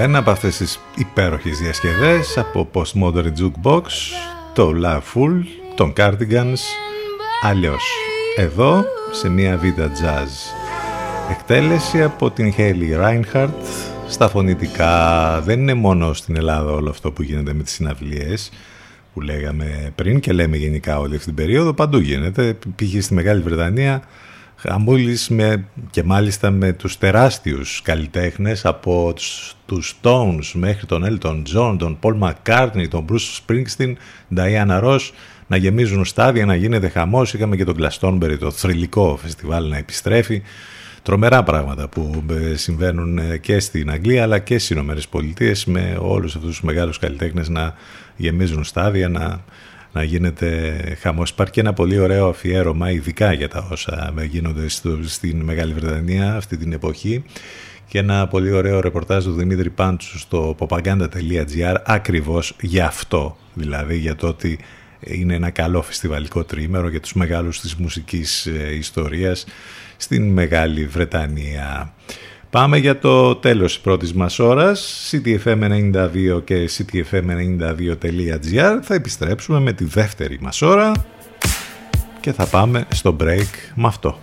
[0.05, 3.81] ένα από αυτές τις υπέροχες διασκευές από Postmodern Jukebox,
[4.53, 5.39] το λάφουλ,
[5.75, 6.59] τον των Cardigans,
[7.41, 7.83] αλλιώς
[8.37, 10.29] εδώ σε μια βίντεο jazz.
[11.31, 13.49] Εκτέλεση από την Haley Reinhardt
[14.07, 15.41] στα φωνητικά.
[15.41, 18.51] Δεν είναι μόνο στην Ελλάδα όλο αυτό που γίνεται με τις συναυλίες
[19.13, 22.57] που λέγαμε πριν και λέμε γενικά όλη αυτή την περίοδο, παντού γίνεται.
[22.75, 24.03] Πήγε στη Μεγάλη Βρετανία
[24.55, 29.13] Χαμούλης με, και μάλιστα με τους τεράστιους καλλιτέχνες από
[29.65, 33.93] τους Stones μέχρι τον Elton Τζόν, τον Paul McCartney, τον Bruce Springsteen,
[34.35, 35.09] Diana Ross
[35.47, 37.33] να γεμίζουν στάδια, να γίνεται χαμός.
[37.33, 40.41] Είχαμε και τον Glastonbury, το θρηλυκό φεστιβάλ να επιστρέφει.
[41.03, 45.97] Τρομερά πράγματα που ε, συμβαίνουν ε, και στην Αγγλία αλλά και στις Ηνωμένες Πολιτείες με
[45.99, 47.73] όλους αυτούς τους μεγάλους καλλιτέχνες να
[48.15, 49.43] γεμίζουν στάδια, να
[49.95, 51.29] να γίνεται χαμός.
[51.29, 56.35] Υπάρχει και ένα πολύ ωραίο αφιέρωμα, ειδικά για τα όσα γίνονται στο, στην Μεγάλη Βρετανία
[56.35, 57.23] αυτή την εποχή
[57.87, 64.15] και ένα πολύ ωραίο ρεπορτάζ του Δημήτρη Πάντσου στο popaganda.gr ακριβώς για αυτό, δηλαδή για
[64.15, 64.59] το ότι
[64.99, 69.45] είναι ένα καλό φεστιβαλικό τρίμερο για τους μεγάλους της μουσικής ε, ιστορίας
[69.97, 71.93] στην Μεγάλη Βρετανία.
[72.55, 78.79] Πάμε για το τέλος της πρώτης μας ώρας, ctfm92 και ctfm92.gr.
[78.81, 80.91] Θα επιστρέψουμε με τη δεύτερη μας ώρα
[82.19, 84.19] και θα πάμε στο break με αυτό.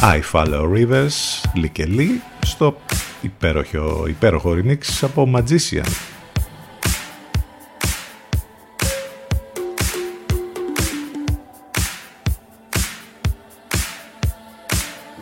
[0.00, 1.08] I Follow Rivers,
[1.54, 2.76] Λικελή, στο
[3.20, 5.90] υπέροχο, υπέροχο remix από Magician.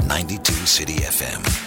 [0.09, 1.62] 92 City FM.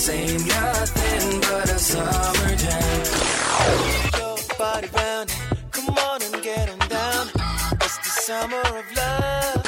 [0.00, 3.04] this ain't nothing but a summer jam.
[4.16, 5.28] Your body round,
[5.72, 7.28] come on and get on down.
[7.84, 9.66] It's the summer of love.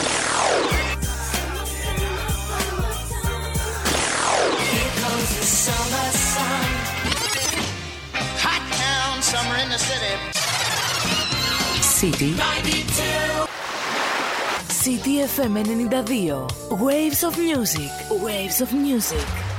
[4.72, 6.66] Here comes the summer sun.
[8.44, 10.14] Hot town, summer in the city.
[11.82, 12.30] City.
[12.36, 13.52] 92.
[14.80, 15.54] CTFM
[15.90, 16.74] 92.
[16.76, 17.90] Waves of music.
[18.10, 19.51] Waves of music.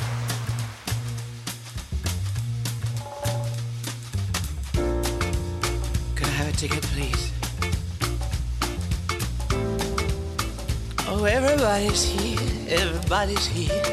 [11.74, 12.38] Everybody's here.
[12.70, 13.84] Everybody's here.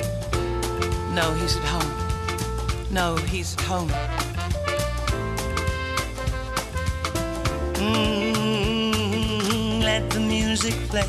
[1.15, 1.91] No, he's at home.
[2.91, 3.89] No, he's at home.
[7.75, 9.01] Mm,
[9.83, 11.09] let the music play.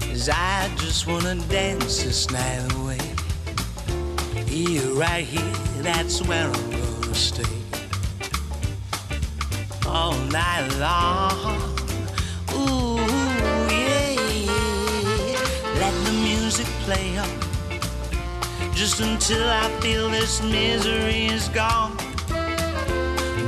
[0.00, 2.98] Cause I just wanna dance this night away.
[4.46, 5.52] Here, right here,
[5.82, 7.44] that's where I'm gonna stay.
[9.86, 11.71] All night long.
[16.52, 17.14] Music play.
[18.74, 21.96] Just until I feel this misery is gone.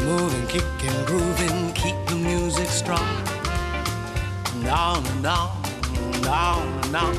[0.06, 3.06] Moving, kicking, grooving, keep the music strong.
[4.54, 5.50] And on and on,
[6.14, 7.14] and on and on.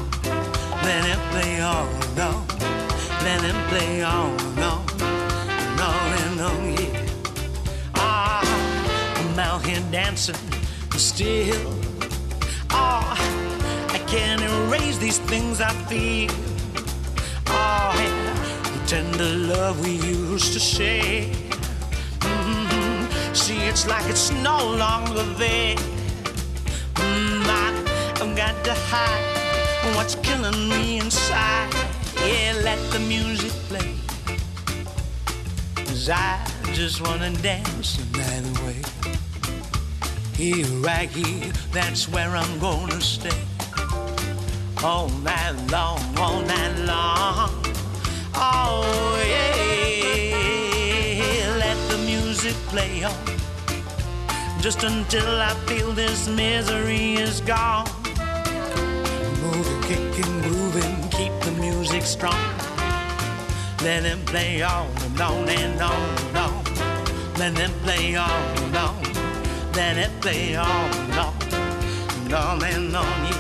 [0.82, 2.48] Let it play on and on.
[3.24, 4.86] Let it play on and on.
[5.70, 7.06] And on and on, yeah.
[7.94, 8.42] Ah,
[9.18, 10.36] I'm out here dancing,
[10.98, 11.85] still.
[15.06, 16.32] These things I feel.
[17.46, 21.30] Oh, yeah, the tender love we used to share.
[22.20, 23.36] Mhm.
[23.36, 25.76] See, it's like it's no longer there.
[26.96, 27.68] Mm, I,
[28.20, 31.72] I've got to hide what's killing me inside.
[32.26, 33.92] Yeah, let the music play.
[35.86, 36.44] Cause I
[36.74, 38.82] just wanna dance the night away.
[40.34, 43.55] Here, right here, that's where I'm gonna stay.
[44.84, 47.50] All night long, all night long.
[48.36, 50.36] Oh, yeah.
[51.58, 53.14] Let the music play on.
[54.62, 57.88] Just until I feel this misery is gone.
[59.42, 62.40] Moving, kicking, grooving, keep the music strong.
[63.82, 66.64] Let it play on and on and on and on.
[67.38, 69.04] Let it play on and on.
[69.74, 71.34] Let it play on and on
[72.24, 73.35] and on and on.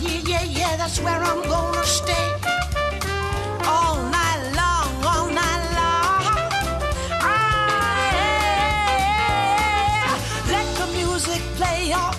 [0.00, 2.28] Here, yeah, yeah, that's where I'm gonna stay.
[3.74, 6.22] All night long, all night long.
[7.20, 8.10] Ah,
[8.94, 10.16] yeah.
[10.54, 12.14] Let the music play on.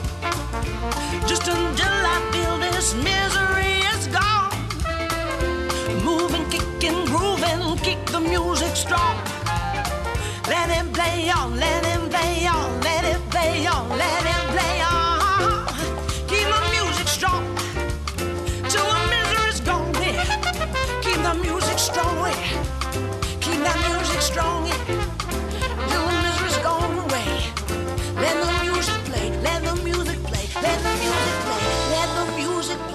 [1.28, 4.54] Just until I feel this misery is gone.
[6.06, 9.18] Moving, kicking, grooving, keep the music strong.
[10.48, 11.91] Let him play on, let him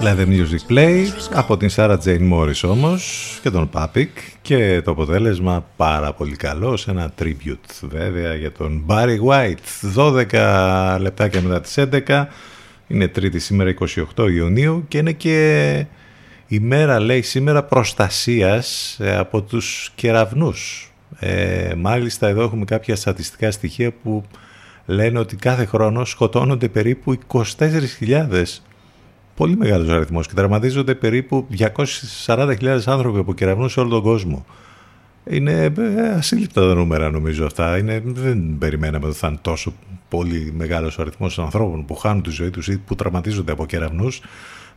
[0.07, 4.09] Let the Music Play από την Sarah Jane Morris όμως και τον Papik
[4.43, 9.95] και το αποτέλεσμα πάρα πολύ καλό σε ένα tribute βέβαια για τον Barry White.
[9.97, 11.75] 12 λεπτάκια μετά τις
[12.07, 12.27] 11
[12.87, 13.75] είναι τρίτη σήμερα
[14.17, 15.87] 28 Ιουνίου και είναι και
[16.47, 20.93] η μέρα λέει σήμερα προστασίας ε, από τους κεραυνούς.
[21.19, 24.25] Ε, μάλιστα εδώ έχουμε κάποια στατιστικά στοιχεία που
[24.87, 27.19] λένε ότι κάθε χρόνο σκοτώνονται περίπου
[27.59, 28.45] 24.000
[29.37, 31.47] πολύ μεγάλος αριθμός και τερματίζονται περίπου
[32.27, 34.47] 240.000 άνθρωποι από κεραυνούς σε όλο τον κόσμο.
[35.31, 37.79] Είναι ε, ασύλληπτα τα νούμερα νομίζω αυτά.
[37.79, 39.73] Είναι, δεν περιμέναμε ότι θα είναι τόσο
[40.09, 43.67] πολύ μεγάλος ο αριθμός των ανθρώπων που χάνουν τη ζωή τους ή που τραυματίζονται από
[43.67, 44.21] κεραυνούς.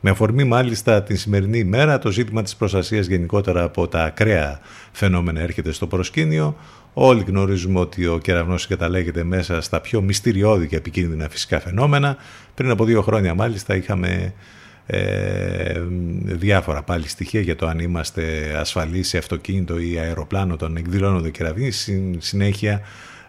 [0.02, 4.60] Με αφορμή μάλιστα την σημερινή ημέρα το ζήτημα της προστασίας γενικότερα από τα ακραία
[4.92, 6.56] φαινόμενα έρχεται στο προσκήνιο.
[6.94, 12.18] Όλοι γνωρίζουμε ότι ο κεραυνός καταλέγεται μέσα στα πιο μυστηριώδη και επικίνδυνα φυσικά φαινόμενα.
[12.54, 14.34] Πριν από δύο χρόνια μάλιστα είχαμε
[14.86, 15.82] ε,
[16.24, 21.72] διάφορα πάλι στοιχεία για το αν είμαστε ασφαλείς σε αυτοκίνητο ή αεροπλάνο όταν εκδηλώνονται κεραυνοί.
[22.18, 22.82] Συνέχεια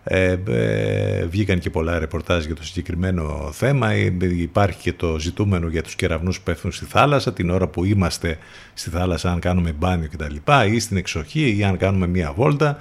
[0.04, 3.90] ε, ε, βγήκαν και πολλά ρεπορτάζ για το συγκεκριμένο θέμα.
[3.90, 7.84] Ε, υπάρχει και το ζητούμενο για τους κεραυνούς που πέφτουν στη θάλασσα την ώρα που
[7.84, 8.38] είμαστε
[8.74, 10.34] στη θάλασσα αν κάνουμε μπάνιο κτλ.
[10.74, 12.78] ή στην εξοχή ή αν κάνουμε μία βόλτα.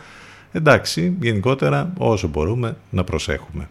[0.52, 3.70] Εντάξει, γενικότερα όσο μπορούμε να προσέχουμε.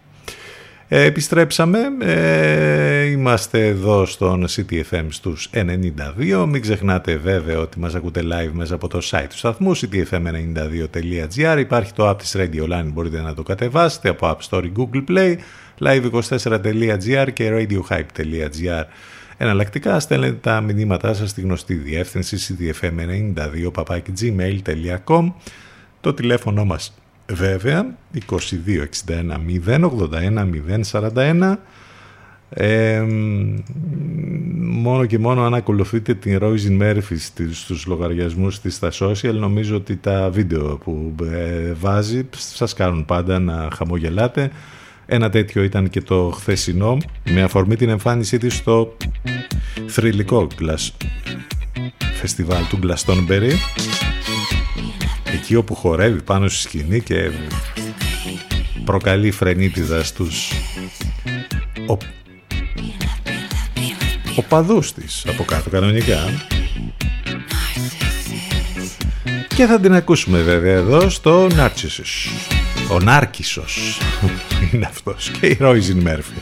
[0.91, 6.47] Ε, επιστρέψαμε, ε, είμαστε εδώ στον CTFM στους 92.
[6.47, 11.57] Μην ξεχνάτε βέβαια ότι μας ακούτε live μέσα από το site του σταθμού ctfm92.gr.
[11.59, 15.37] Υπάρχει το app της Radio Line, μπορείτε να το κατεβάσετε από App Store Google Play,
[15.81, 18.85] live24.gr και radiohype.gr.
[19.37, 23.70] Εναλλακτικά στέλνετε τα μηνύματά σας στη γνωστή διεύθυνση ctfm92
[26.01, 26.94] Το τηλέφωνο μας
[27.26, 27.96] βέβαια
[28.28, 28.38] 2261
[29.66, 30.49] 081
[30.90, 31.57] 041
[32.51, 33.05] ε,
[34.59, 37.16] μόνο και μόνο αν ακολουθείτε την Roisin Murphy
[37.53, 43.38] στους λογαριασμούς της στα social νομίζω ότι τα βίντεο που ε, βάζει σας κάνουν πάντα
[43.38, 44.51] να χαμογελάτε.
[45.07, 46.96] Ένα τέτοιο ήταν και το χθεσινό
[47.30, 48.96] με αφορμή την εμφάνισή της στο
[49.86, 50.46] θρηλυκό
[52.14, 53.53] φεστιβάλ του Glastonbury
[55.33, 57.31] εκεί όπου χορεύει πάνω στη σκηνή και
[58.85, 60.53] προκαλεί φρενίτιδα στους
[61.87, 61.97] ο...
[64.37, 66.18] οπαδούς της από κάτω κανονικά.
[69.57, 72.31] Και θα την ακούσουμε βέβαια εδώ στο Νάρτσισος.
[72.91, 73.99] Ο Νάρκισος.
[74.72, 76.33] Είναι αυτός και η Ρόιζιν Μέρφυ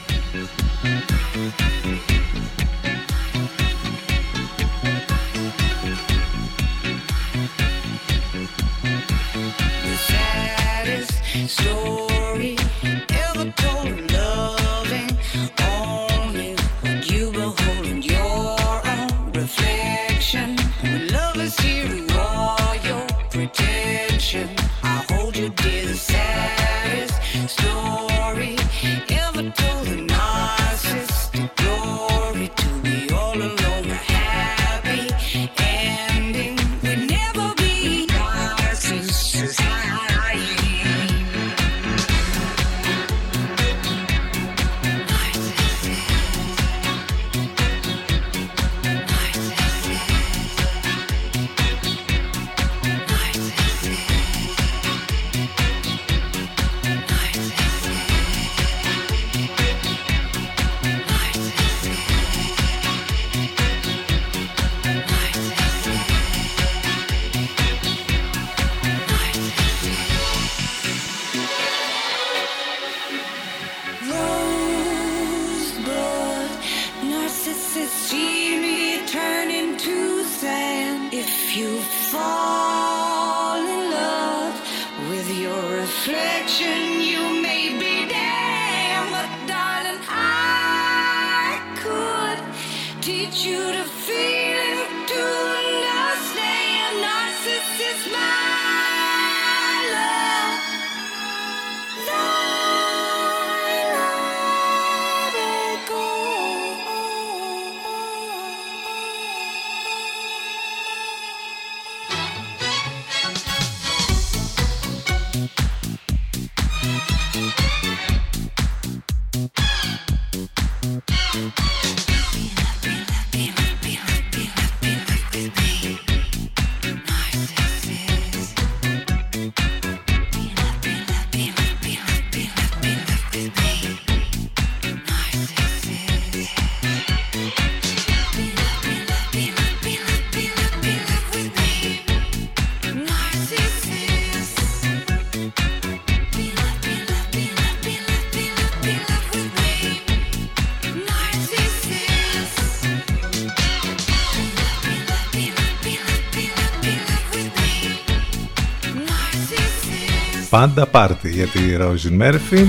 [160.56, 162.66] Πάντα πάρτι για τη Ρόιζιν Μέρφυ.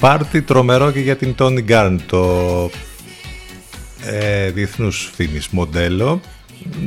[0.00, 2.70] Πάρτι τρομερό και για την Τόνι Γκάρν, το
[4.04, 6.20] ε, διεθνούς φήμης μοντέλο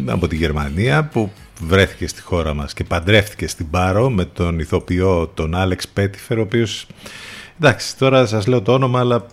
[0.06, 1.32] από τη Γερμανία που
[1.62, 6.42] βρέθηκε στη χώρα μας και παντρεύτηκε στην Πάρο με τον ηθοποιό τον Άλεξ Πέτιφερ ο
[6.42, 6.88] οποίος
[7.60, 9.26] Εντάξει, τώρα σας λέω το όνομα, αλλά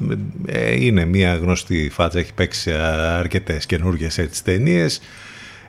[0.46, 2.72] ε, είναι μια γνωστή φάτσα, έχει παίξει σε
[3.18, 5.00] αρκετές καινούργιες έτσι ταινίες.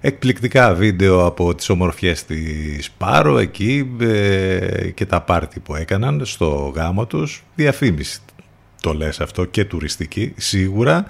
[0.06, 6.74] Εκπληκτικά βίντεο από τις ομορφιές της Πάρο εκεί ε, και τα πάρτι που έκαναν στο
[6.76, 7.44] γάμο τους.
[7.56, 8.20] Διαφήμιση
[8.82, 11.06] το λες αυτό και τουριστική σίγουρα.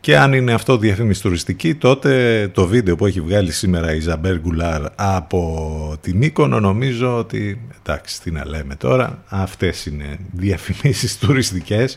[0.00, 4.38] Και αν είναι αυτό διαφήμιση τουριστική, τότε το βίντεο που έχει βγάλει σήμερα η Ζαμπέρ
[4.38, 11.96] Γκουλάρ από την Μύκονο νομίζω ότι, εντάξει τι να λέμε τώρα, αυτές είναι διαφημίσεις τουριστικές.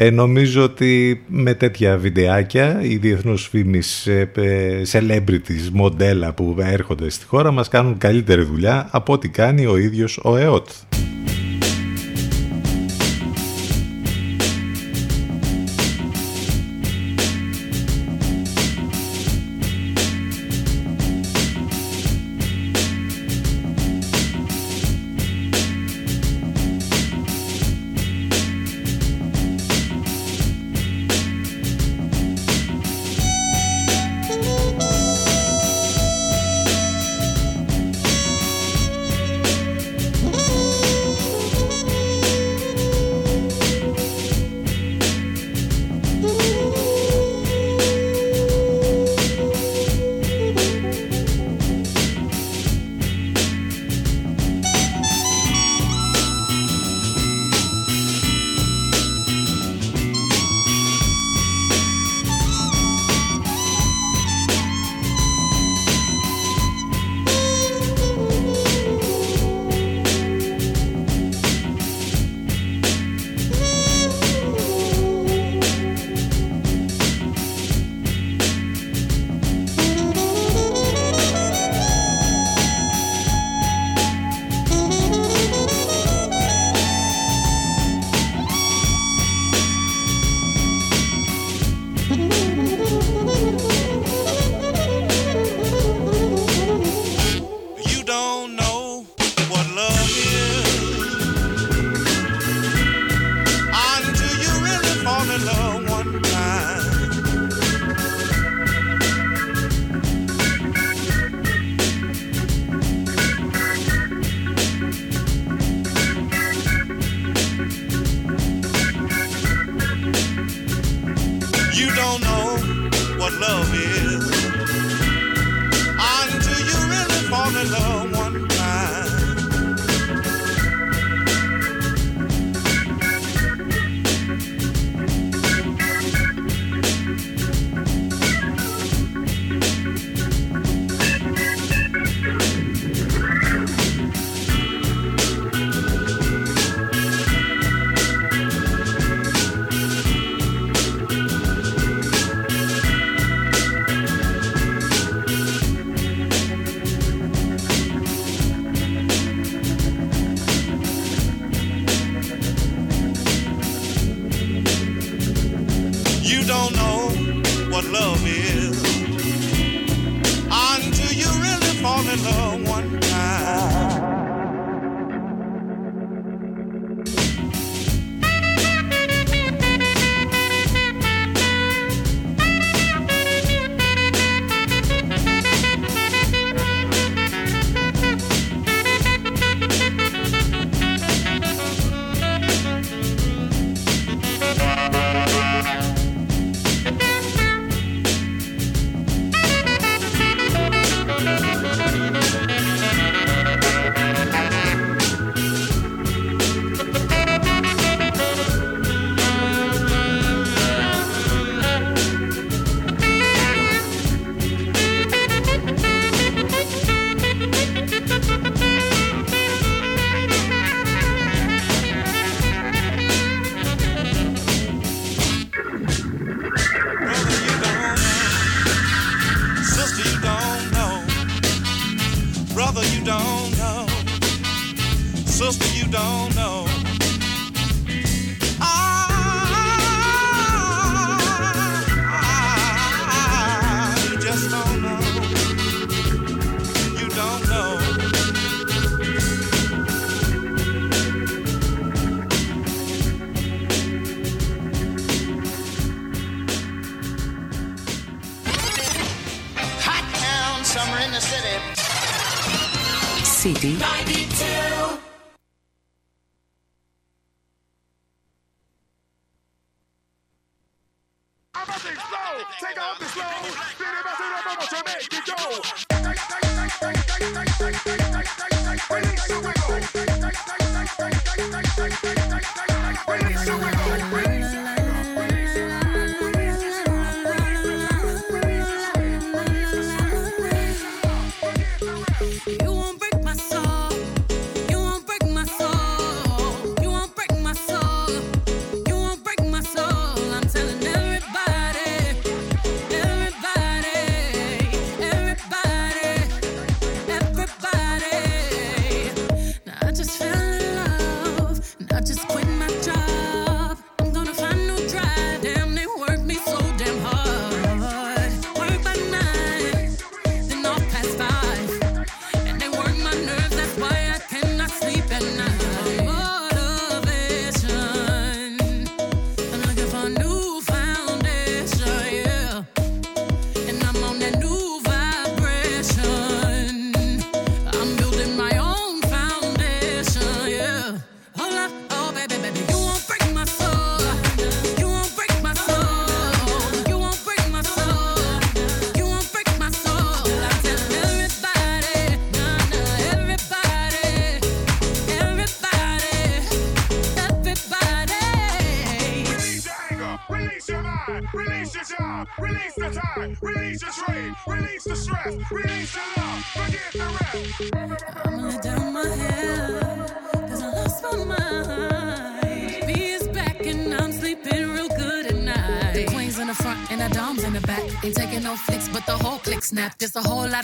[0.00, 4.30] Ε, νομίζω ότι με τέτοια βιντεάκια οι διεθνούς φήμης ε,
[4.92, 10.20] celebrities, μοντέλα που έρχονται στη χώρα μας κάνουν καλύτερη δουλειά από ό,τι κάνει ο ίδιος
[10.22, 10.68] ο ΕΟΤ.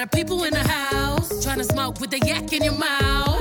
[0.04, 1.42] Of people in the house.
[1.42, 3.40] Trying to smoke with the yak in your mouth.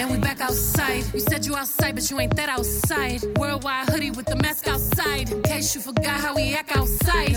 [0.00, 1.04] And we back outside.
[1.12, 3.22] You said you outside, but you ain't that outside.
[3.38, 5.30] Worldwide hoodie with the mask outside.
[5.30, 7.36] In case you forgot how we act outside.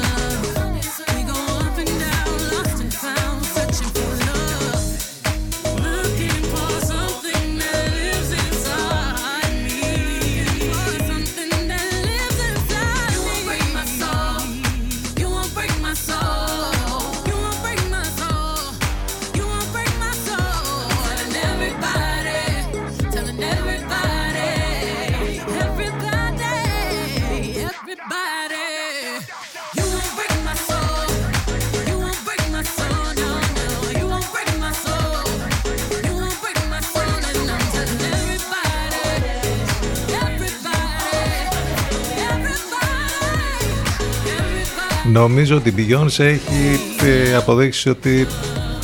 [45.41, 48.27] Νομίζω ότι η Beyoncé έχει ε, αποδείξει ότι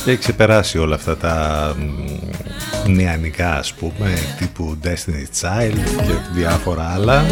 [0.06, 7.24] έχει ξεπεράσει όλα αυτά τα μ, νεανικά ας πούμε τύπου Destiny Child και διάφορα άλλα.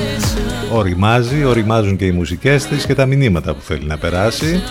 [0.73, 4.63] Οριμάζει, οριμάζουν και οι μουσικές της και τα μηνύματα που θέλει να περάσει.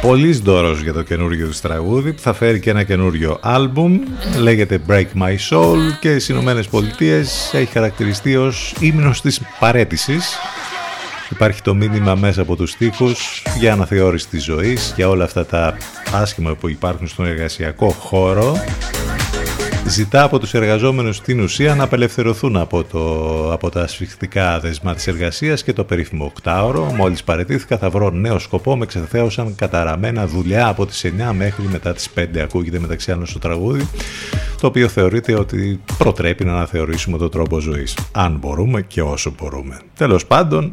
[0.00, 3.98] Πολύς δώρος για το καινούργιο της τραγούδι που θα φέρει και ένα καινούριο άλμπουμ
[4.40, 10.38] λέγεται Break My Soul και στις Ηνωμένες Πολιτείες έχει χαρακτηριστεί ως ύμνος της παρέτησης
[11.30, 15.76] Υπάρχει το μήνυμα μέσα από τους στίχους για αναθεώρηση της ζωής, για όλα αυτά τα
[16.12, 18.56] άσχημα που υπάρχουν στον εργασιακό χώρο.
[19.86, 25.06] Ζητά από τους εργαζόμενους στην ουσία να απελευθερωθούν από, το, από τα ασφιχτικά δεσμά της
[25.06, 26.92] εργασίας και το περίφημο οκτάωρο.
[26.96, 31.92] Μόλις παρετήθηκα θα βρω νέο σκοπό, με ξεθέωσαν καταραμένα δουλειά από τις 9 μέχρι μετά
[31.92, 33.88] τις 5 ακούγεται μεταξύ άλλων στο τραγούδι
[34.60, 39.80] το οποίο θεωρείται ότι προτρέπει να αναθεωρήσουμε τον τρόπο ζωής αν μπορούμε και όσο μπορούμε.
[39.96, 40.72] Τέλος πάντων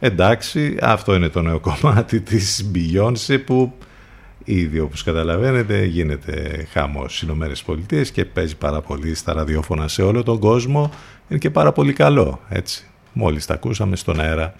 [0.00, 3.72] Εντάξει, αυτό είναι το νέο κομμάτι της Beyoncé που
[4.44, 10.02] ήδη όπως καταλαβαίνετε γίνεται χάμος στις Ηνωμένες Πολιτείες και παίζει πάρα πολύ στα ραδιόφωνα σε
[10.02, 10.90] όλο τον κόσμο.
[11.28, 12.84] Είναι και πάρα πολύ καλό, έτσι.
[13.12, 14.54] Μόλις τα ακούσαμε στον αέρα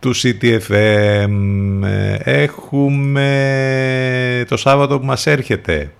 [0.00, 1.28] του CTFM.
[2.18, 3.24] Έχουμε
[4.48, 5.92] το Σάββατο που μας έρχεται.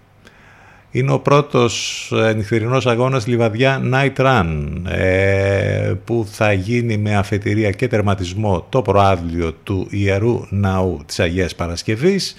[0.97, 4.47] Είναι ο πρώτος ε, νυχτερινός αγώνας Λιβαδιά Night Run
[4.89, 11.55] ε, που θα γίνει με αφετηρία και τερματισμό το προάβλιο του Ιερού Ναού της Αγίας
[11.55, 12.37] Παρασκευής.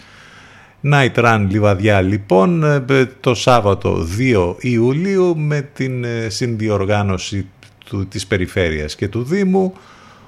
[0.84, 2.86] Night Run Λιβαδιά λοιπόν ε,
[3.20, 7.48] το Σάββατο 2 Ιουλίου με την ε, συνδιοργάνωση
[7.86, 9.74] του, της Περιφέρειας και του Δήμου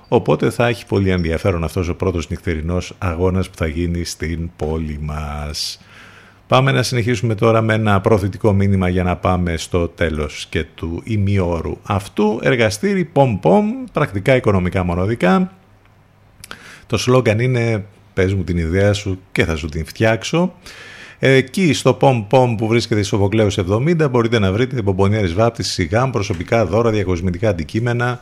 [0.07, 4.99] οπότε θα έχει πολύ ενδιαφέρον αυτός ο πρώτος νυχτερινός αγώνας που θα γίνει στην πόλη
[5.01, 5.80] μας.
[6.49, 11.01] Πάμε να συνεχίσουμε τώρα με ένα προθετικό μήνυμα για να πάμε στο τέλος και του
[11.03, 12.39] ημιόρου αυτού.
[12.41, 15.51] Εργαστήρι πομ πομ, πρακτικά οικονομικά μοναδικά.
[16.88, 20.53] Το σλόγκαν είναι πες μου την ιδέα σου και θα σου την φτιάξω.
[21.19, 25.79] Εκεί στο πομ πομ που βρίσκεται στο Σοφοκλέους 70 μπορείτε να βρείτε μπομπονιέρες βάπτισης ή
[25.79, 28.21] γάμου, προσωπικά δώρα, διακοσμητικά αντικείμενα,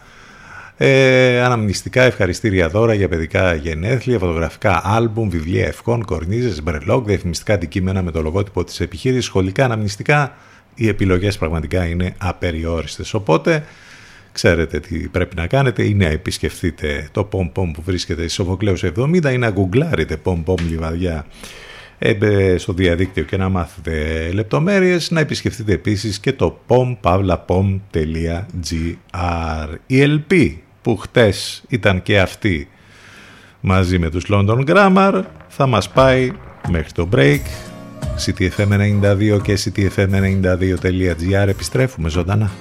[0.80, 8.02] ε, αναμνηστικά ευχαριστήρια δώρα για παιδικά γενέθλια, φωτογραφικά άλμπουμ, βιβλία ευχών, κορνίζες, μπρελόκ, διαφημιστικά αντικείμενα
[8.02, 10.36] με το λογότυπο της επιχείρησης, σχολικά αναμνηστικά.
[10.76, 13.14] Οι επιλογές πραγματικά είναι απεριόριστες.
[13.14, 13.64] Οπότε
[14.32, 18.84] ξέρετε τι πρέπει να κάνετε ή να επισκεφτείτε το POM POM που βρίσκεται στη Σοφοκλέους
[18.84, 21.26] 70 ή να γκουγκλάρετε POM POM Λιβαδιά
[22.58, 28.44] στο διαδίκτυο και να μάθετε λεπτομέρειες να επισκεφτείτε επίσης και το pompavlapom.gr
[29.88, 30.56] η LP
[30.88, 32.70] που χτες ήταν και αυτή
[33.60, 36.32] μαζί με τους London Grammar θα μας πάει
[36.70, 37.40] μέχρι το break.
[38.26, 42.52] ctfm92 και ctfm92.gr επιστρέφουμε ζωντανά.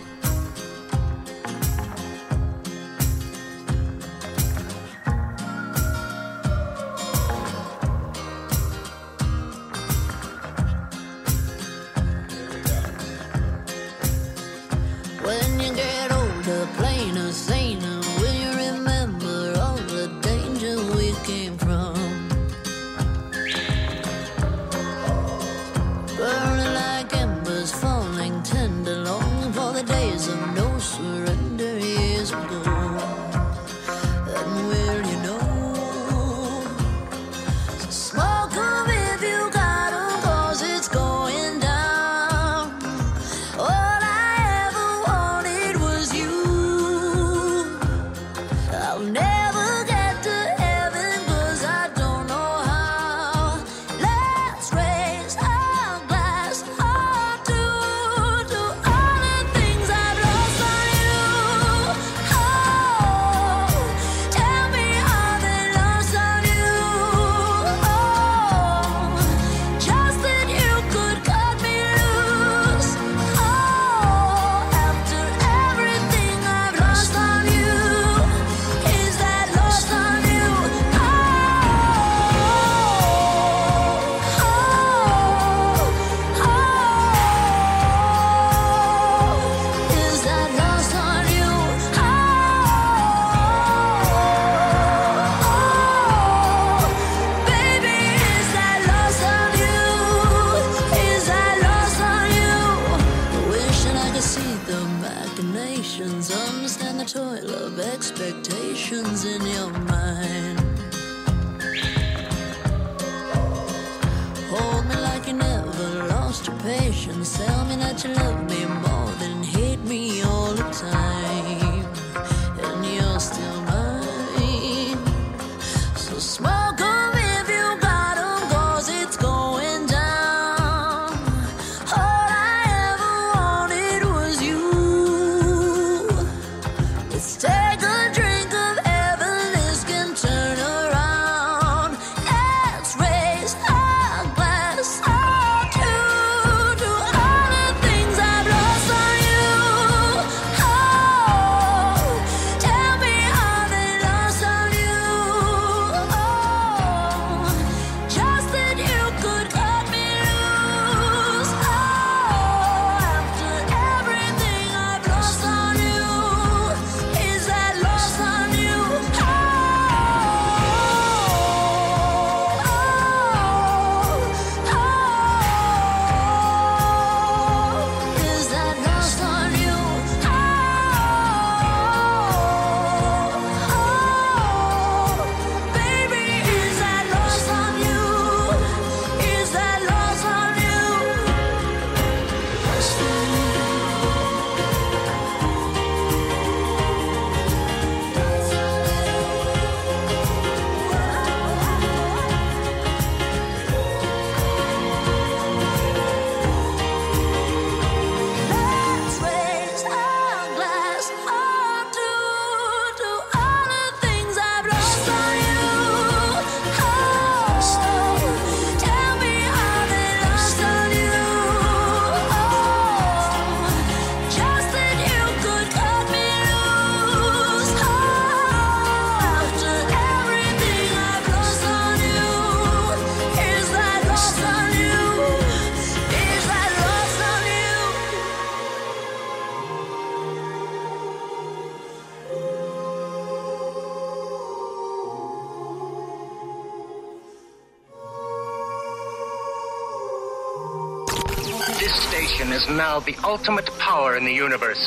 [251.86, 254.84] This station is now the ultimate power in the universe.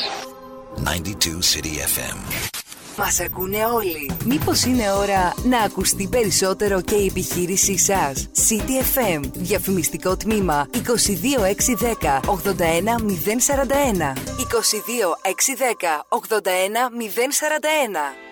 [0.83, 2.17] 92 City FM.
[2.97, 4.11] Μας ακούνε όλοι.
[4.25, 9.19] Μήπως είναι ώρα να ακουστεί περισσότερο και η επιχείρησή σας; City FM.
[9.33, 14.13] Διαφημιστικό τμήμα 22610 81041.
[14.37, 18.28] 22610 81041.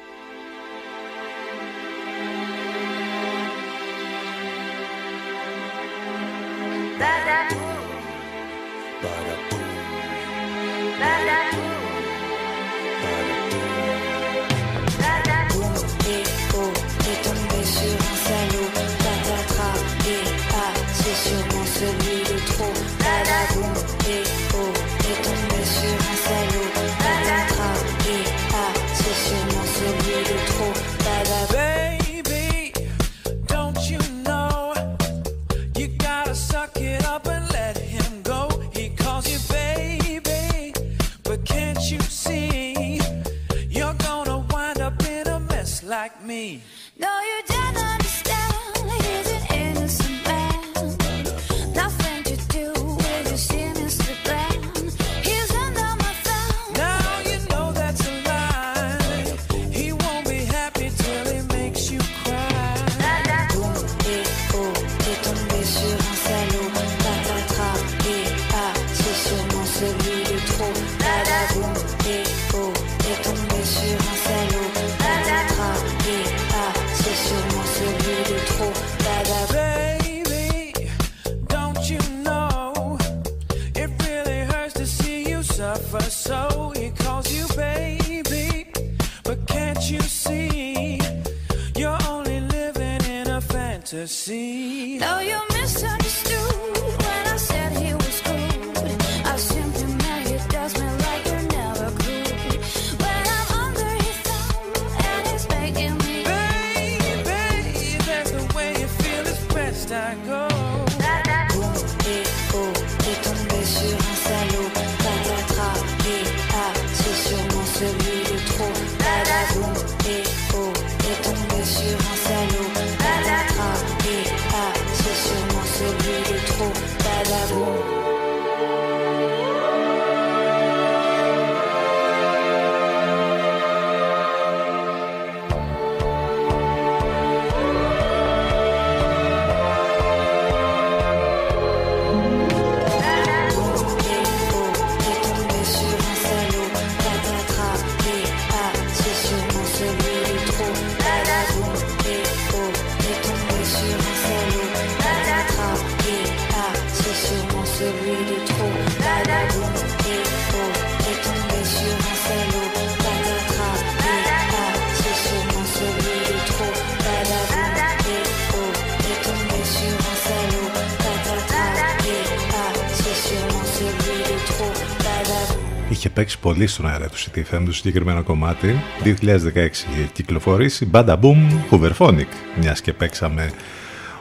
[175.97, 178.75] Είχε παίξει πολύ στον αέρα του CTFM το συγκεκριμένο κομμάτι.
[179.03, 179.09] 2016
[179.55, 180.89] είχε κυκλοφορήσει.
[180.93, 181.37] Bada Boom
[181.71, 182.27] Hooverphonic.
[182.59, 183.51] Μιας και παίξαμε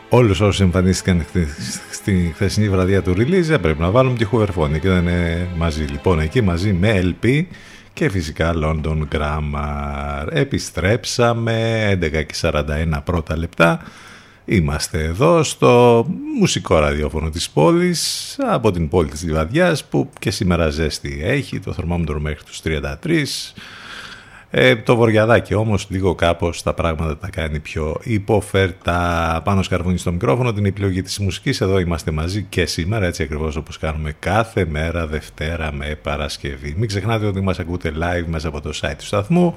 [0.08, 1.48] όλους όσους εμφανίστηκαν χθε-
[1.90, 4.74] στη χθεσινή βραδιά του release, πρέπει να βάλουμε και Hooverphonic.
[4.84, 5.08] Ήταν
[5.56, 7.42] μαζί λοιπόν εκεί, μαζί με LP
[7.92, 10.26] και φυσικά London Grammar.
[10.30, 11.88] Επιστρέψαμε
[12.40, 13.80] 11.41 πρώτα λεπτά.
[14.48, 16.06] Είμαστε εδώ στο
[16.38, 21.72] μουσικό ραδιόφωνο της πόλης, από την πόλη της Λιβαδιάς που και σήμερα ζέστη έχει, το
[21.72, 23.54] θερμόμετρο μέχρι τους 33.
[24.50, 29.40] Ε, το βοριαδάκι όμως λίγο κάπως τα πράγματα τα κάνει πιο υποφέρτα.
[29.44, 31.60] Πάνω σκαρβούνι στο μικρόφωνο την επιλογή της μουσικής.
[31.60, 36.74] Εδώ είμαστε μαζί και σήμερα έτσι ακριβώς όπως κάνουμε κάθε μέρα Δευτέρα με Παρασκευή.
[36.76, 39.54] Μην ξεχνάτε ότι μας ακούτε live μέσα από το site του σταθμού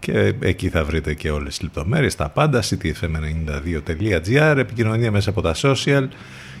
[0.00, 5.54] και εκεί θα βρείτε και όλες τις λεπτομέρειες, τα πάντα, ctfm92.gr, επικοινωνία μέσα από τα
[5.62, 6.08] social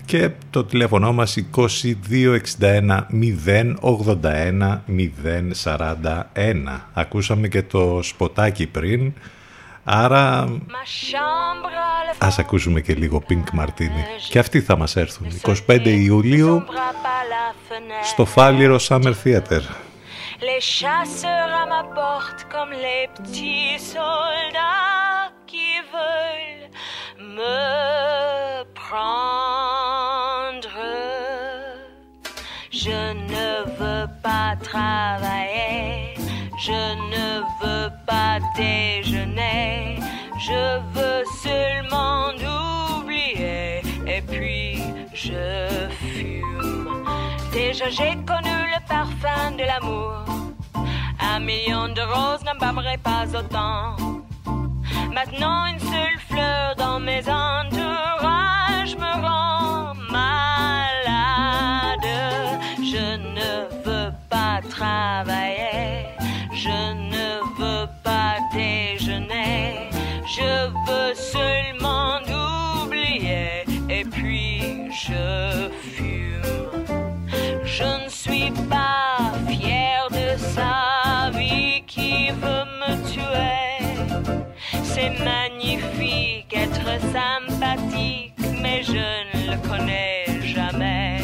[0.04, 1.76] και το τηλέφωνο μας 2261
[3.80, 4.78] 081
[5.64, 6.24] 041.
[6.92, 9.12] Ακούσαμε και το σποτάκι πριν,
[9.84, 10.48] άρα
[12.18, 14.28] ας ακούσουμε και λίγο Pink Martini.
[14.28, 15.26] Και αυτοί θα μας έρθουν
[15.66, 16.62] 25 Ιουλίου
[18.02, 19.60] στο Φάλιρο Summer Theater.
[20.42, 26.70] Les chasseurs à ma porte comme les petits soldats qui veulent
[27.18, 29.10] me prendre.
[32.70, 36.14] Je ne veux pas travailler,
[36.58, 39.98] je ne veux pas déjeuner,
[40.38, 42.32] je veux seulement
[42.98, 45.90] oublier et puis je.
[47.52, 50.24] Déjà j'ai connu le parfum de l'amour.
[51.18, 53.96] Un million de roses n'embâmerait pas autant.
[55.12, 62.08] Maintenant une seule fleur dans mes entourages me rend malade.
[62.78, 66.06] Je ne veux pas travailler,
[66.52, 69.90] je ne veux pas déjeuner,
[70.24, 72.20] je veux seulement
[72.84, 75.68] oublier et puis je.
[77.72, 84.10] Je ne suis pas fière de sa vie qui veut me tuer.
[84.82, 91.18] C'est magnifique être sympathique, mais je ne le connais jamais.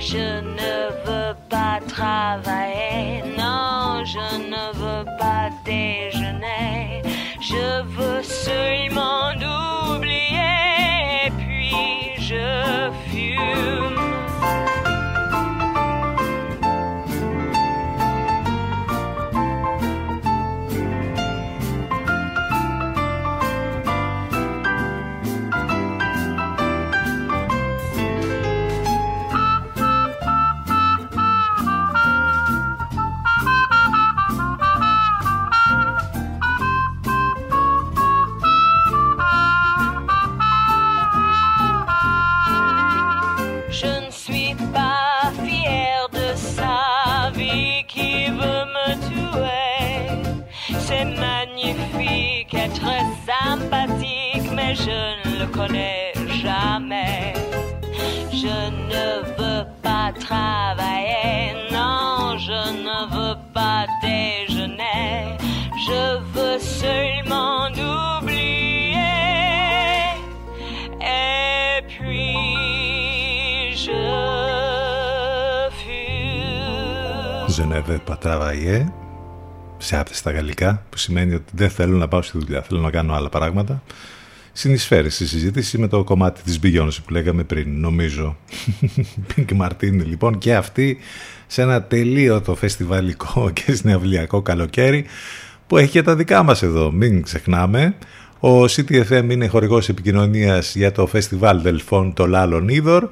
[0.00, 7.02] Je ne veux pas travailler, non, je ne veux pas déjeuner.
[7.40, 9.30] Je veux seulement
[9.94, 11.70] oublier, puis
[12.18, 13.91] je fume.
[77.82, 77.86] Fume.
[77.86, 78.92] Ζενέβε Πατράβαγε
[79.78, 83.14] σε άπτεστα γαλλικά, που σημαίνει ότι δεν θέλω να πάω στη δουλειά, θέλω να κάνω
[83.14, 83.82] άλλα πράγματα.
[84.52, 88.36] Συνεισφέρει στη συζήτηση με το κομμάτι της Beyoncé που λέγαμε πριν, νομίζω.
[89.36, 90.98] Pink Martini λοιπόν και αυτή
[91.46, 95.04] σε ένα τελείωτο φεστιβαλικό και συναυλιακό καλοκαίρι
[95.66, 97.94] που έχει και τα δικά μας εδώ, μην ξεχνάμε.
[98.40, 103.08] Ο CTFM είναι χορηγός επικοινωνίας για το φεστιβάλ Δελφών το Λάλον Είδωρ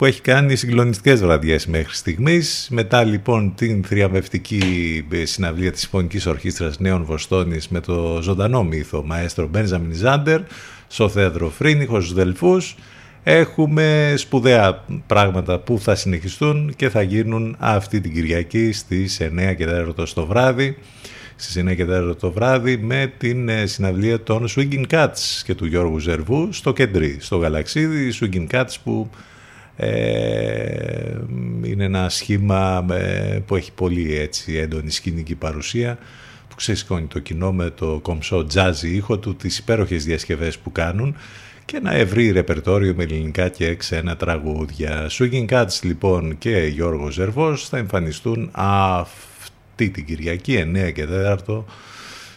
[0.00, 2.68] που έχει κάνει συγκλονιστικές βραδιές μέχρι στιγμής.
[2.70, 4.62] Μετά λοιπόν την θριαμβευτική
[5.22, 10.40] συναυλία της Συμφωνικής Ορχήστρας Νέων Βοστόνης με το ζωντανό μύθο μαέστρο Μπένζαμιν Ζάντερ
[10.86, 12.76] στο θέατρο Φρίνιχος στους Δελφούς.
[13.22, 19.66] Έχουμε σπουδαία πράγματα που θα συνεχιστούν και θα γίνουν αυτή την Κυριακή στις 9 και
[19.66, 20.76] 4 το βράδυ
[21.36, 25.66] στις 9 και 4 το βράδυ με την ε, συναυλία των Swinging Cats και του
[25.66, 29.10] Γιώργου Ζερβού στο Κεντρί, στο Γαλαξίδι, Swinging Cats που
[29.82, 31.20] ε,
[31.62, 35.98] είναι ένα σχήμα ε, που έχει πολύ έτσι έντονη σκηνική παρουσία
[36.48, 41.16] που ξεσηκώνει το κοινό με το κομψό τζάζι ήχο του, τις υπέροχες διασκευές που κάνουν
[41.64, 45.10] και ένα ευρύ ρεπερτόριο με ελληνικά και ξένα τραγούδια.
[45.10, 51.06] Swinging Cats λοιπόν και Γιώργος Ζερβός θα εμφανιστούν αυτή την Κυριακή 9 και
[51.46, 51.64] 4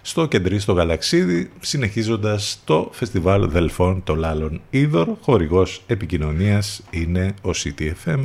[0.06, 5.08] στο κεντρί στο Γαλαξίδι, συνεχίζοντας το φεστιβάλ Δελφών το Λάλων Είδωρ.
[5.22, 8.24] Χορηγός επικοινωνίας είναι ο CTFM.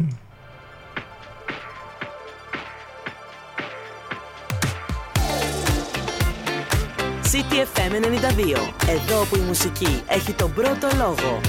[7.33, 8.73] CTFM 92.
[8.89, 11.41] Εδώ που η μουσική έχει τον πρώτο λόγο.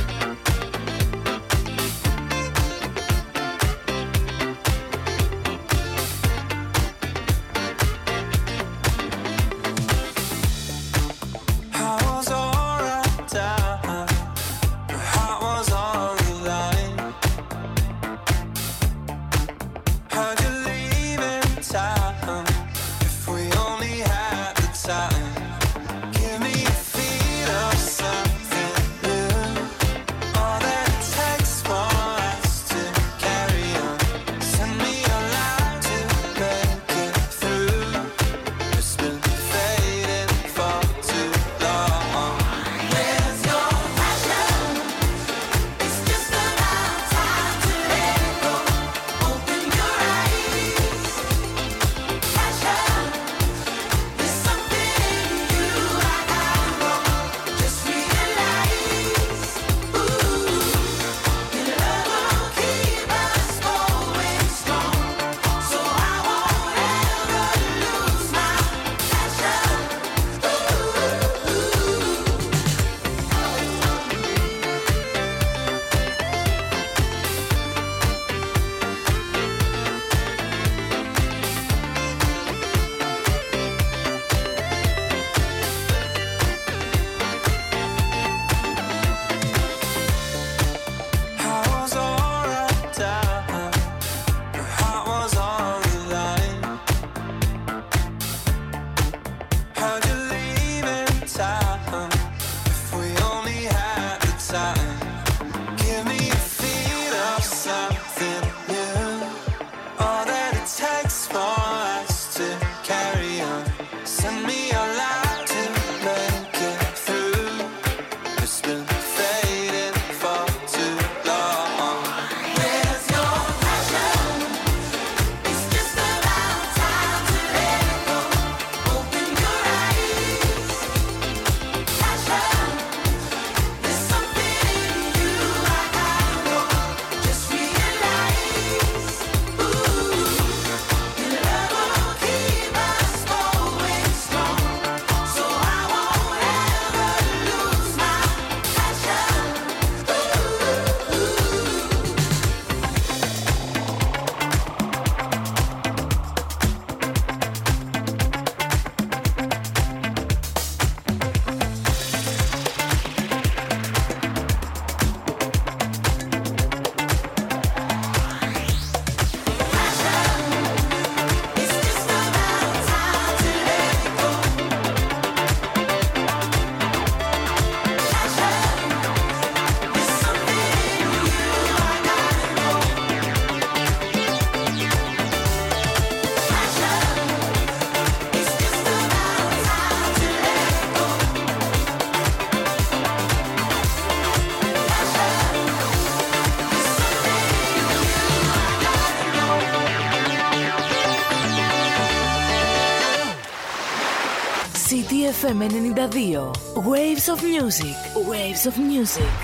[205.40, 206.82] CTFM 92.
[206.82, 207.96] Waves of music.
[208.28, 209.39] Waves of music.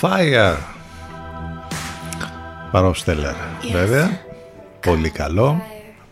[0.00, 0.56] Fire.
[2.70, 3.34] Παρόστελερ.
[3.72, 4.20] Βέβαια.
[4.80, 5.62] Πολύ καλό.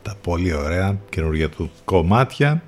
[0.02, 2.62] Τα πολύ ωραία καινούργια του κομμάτια.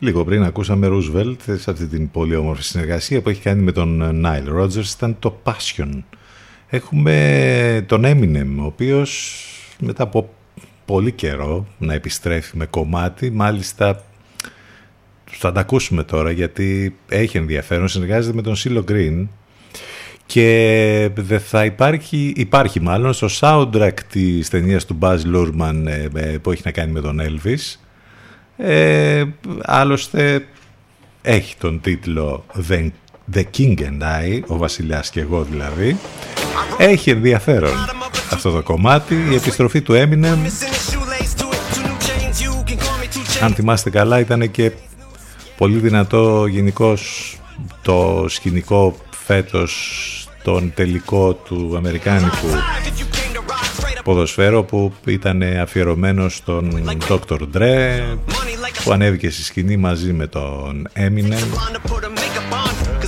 [0.00, 4.20] Λίγο πριν ακούσαμε Roosevelt σε αυτή την πολύ όμορφη συνεργασία που έχει κάνει με τον
[4.24, 6.02] Nile Rodgers ήταν το Passion.
[6.68, 9.42] Έχουμε τον Eminem ο οποίος
[9.78, 10.34] μετά από
[10.84, 14.02] πολύ καιρό να επιστρέφει με κομμάτι μάλιστα
[15.24, 19.26] θα τα ακούσουμε τώρα γιατί έχει ενδιαφέρον συνεργάζεται με τον Σίλο Green
[20.28, 26.38] και δεν θα υπάρχει, υπάρχει μάλλον στο soundtrack της ταινίας του Baz Luhrmann ε, ε,
[26.38, 27.76] που έχει να κάνει με τον Elvis
[28.56, 29.24] ε,
[29.62, 30.46] άλλωστε
[31.22, 32.90] έχει τον τίτλο The,
[33.34, 35.96] The King and I, ο βασιλιάς και εγώ δηλαδή.
[36.78, 37.74] Έχει ενδιαφέρον
[38.32, 40.38] αυτό το κομμάτι η επιστροφή του Eminem.
[43.42, 44.72] Αν θυμάστε καλά ήταν και
[45.56, 46.96] πολύ δυνατό γενικώ
[47.82, 48.96] το σκηνικό
[49.28, 50.17] φέτος
[50.48, 52.48] τον τελικό του Αμερικάνικου
[54.04, 57.38] ποδοσφαίρο που ήταν αφιερωμένο στον Dr.
[57.54, 58.02] Dre
[58.84, 61.44] που ανέβηκε στη σκηνή μαζί με τον Eminem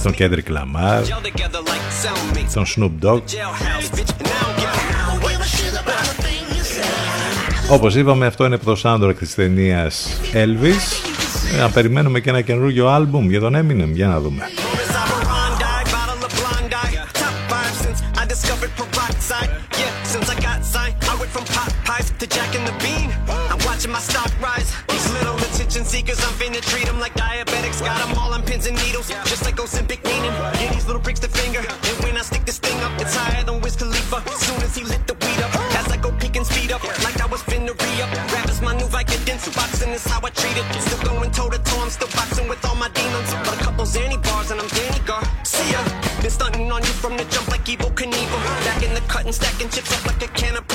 [0.02, 1.02] τον Kendrick Lamar
[2.54, 3.22] τον Snoop Dogg.
[7.70, 11.08] Όπως είπαμε αυτό είναι από το soundtrack της ταινίας Elvis.
[11.54, 13.92] Ε, να περιμένουμε και ένα καινούργιο άλμπουμ για τον Eminem.
[13.92, 14.42] Για να δούμε
[18.40, 19.50] discovered peroxide.
[19.78, 23.12] Yeah, since I got signed, I went from pot pies to Jack and the Bean.
[23.28, 24.72] I'm watching my stock rise.
[24.88, 27.84] These little attention seekers, I'm finna treat them like diabetics.
[27.84, 30.32] Got them all on pins and needles, just like Ozempic meaning.
[30.60, 31.60] Yeah, these little pricks the finger.
[31.60, 34.18] And when I stick this thing up, it's higher than Wiz Khalifa.
[34.46, 37.20] Soon as he lit the weed up, as I go peek and speed up, like
[37.20, 38.10] I was finna re up.
[38.32, 40.64] Rap is my new Vicodin, so boxing is how I treat it.
[40.80, 43.30] Still going toe to toe, I'm still boxing with all my demons.
[43.44, 45.24] But a couple Zanny bars and I'm Danny Gar.
[45.44, 45.80] See ya.
[46.22, 48.40] Been stunting on you from the jump Evo Knievel.
[48.64, 50.69] Back in the cut and stacking chips up like a can of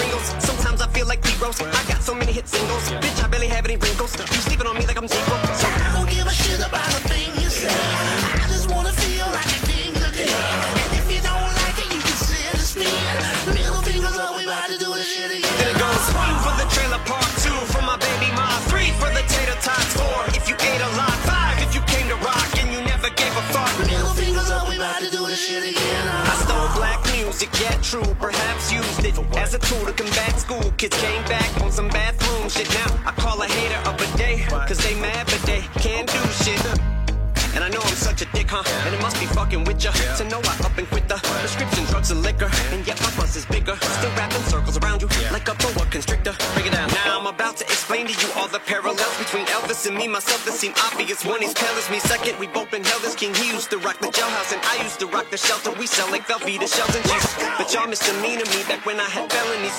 [29.65, 30.71] it as a tool to combat school.
[30.77, 32.69] Kids came back on some bathroom shit.
[32.69, 36.19] Now I call a hater of a day, cause they mad, but they can't do
[36.43, 36.59] shit.
[37.55, 38.63] And I know I'm such a dick, huh?
[38.85, 41.85] And it must be fucking with ya to know I up and quit the prescription
[41.85, 42.49] drugs and liquor.
[42.71, 43.75] And yet my buzz is bigger.
[43.79, 46.35] Still wrapping circles around you like a boa constrictor.
[46.53, 46.89] Break it down.
[46.91, 48.84] Now I'm about to explain to you all the parallels
[49.75, 50.07] Elvis and me.
[50.07, 51.25] Myself that seem obvious.
[51.25, 51.99] One, he's pale as me.
[51.99, 53.33] Second, we both been held as king.
[53.35, 55.71] He used to rock the jailhouse and I used to rock the shelter.
[55.79, 57.35] We sell like Velveeta shells and cheese.
[57.57, 59.75] But y'all misdemeanor me back when I had felonies.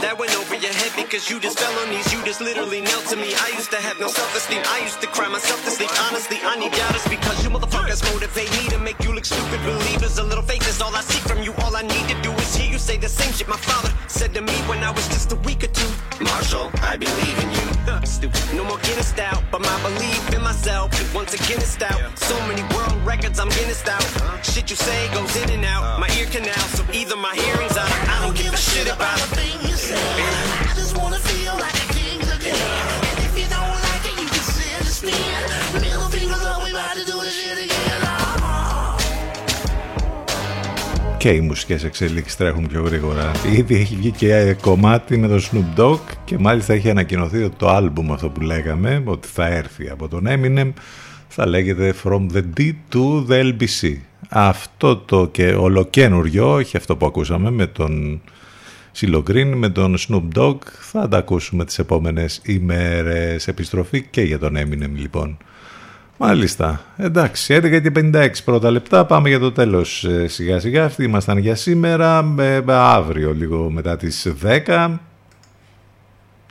[0.00, 2.12] That went over your head because you just fell on these.
[2.12, 3.34] You just literally knelt to me.
[3.34, 4.62] I used to have no self-esteem.
[4.66, 5.90] I used to cry myself to sleep.
[6.08, 9.60] Honestly, I need y'all because you motherfuckers motivate me to make you look stupid.
[9.64, 11.52] Believers, a little faith is all I see from you.
[11.64, 14.32] All I need to do is hear you say the same shit my father said
[14.34, 15.90] to me when I was just a week or two.
[16.20, 17.53] Marshall, I believe in you.
[18.54, 22.18] No more Guinness out, but my belief in myself once again it's out.
[22.18, 24.02] So many world records I'm Guinness out.
[24.02, 24.40] Uh-huh.
[24.42, 25.82] Shit you say goes in and out.
[25.82, 25.98] Uh.
[25.98, 27.73] My ear canal, so either my hearing's
[41.24, 43.30] και οι μουσικές εξελίξεις τρέχουν πιο γρήγορα.
[43.56, 47.68] Ήδη έχει βγει και κομμάτι με τον Snoop Dogg και μάλιστα έχει ανακοινωθεί ότι το
[47.68, 50.72] άλμπουμ αυτό που λέγαμε, ότι θα έρθει από τον Eminem,
[51.28, 53.96] θα λέγεται From the D to the LBC.
[54.28, 58.20] Αυτό το και ολοκένουριο, όχι αυτό που ακούσαμε με τον
[58.92, 64.56] Σιλογκριν, με τον Snoop Dogg, θα τα ακούσουμε τις επόμενες ημέρες επιστροφή και για τον
[64.56, 65.36] Eminem λοιπόν.
[66.26, 66.84] Μάλιστα.
[66.96, 69.04] Εντάξει, 11 και 56 πρώτα λεπτά.
[69.04, 70.84] Πάμε για το τέλος ε, σιγά σιγά.
[70.84, 72.34] Αυτοί ήμασταν για σήμερα.
[72.38, 74.32] Ε, αύριο λίγο μετά τις
[74.66, 74.94] 10.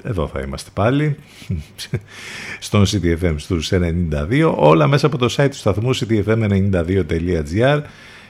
[0.04, 1.16] Εδώ θα είμαστε πάλι.
[2.60, 4.54] Στον CTFM στους 92.
[4.56, 7.82] Όλα μέσα από το site του σταθμού ctfm92.gr.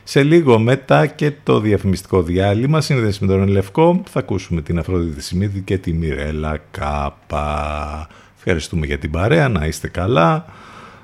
[0.03, 5.21] Σε λίγο μετά και το διαφημιστικό διάλειμμα, σύνδεση με τον Ελευκό, θα ακούσουμε την Αφροδίτη
[5.21, 8.07] Σιμίδη και τη Μιρέλα Κάπα.
[8.37, 10.45] Ευχαριστούμε για την παρέα, να είστε καλά.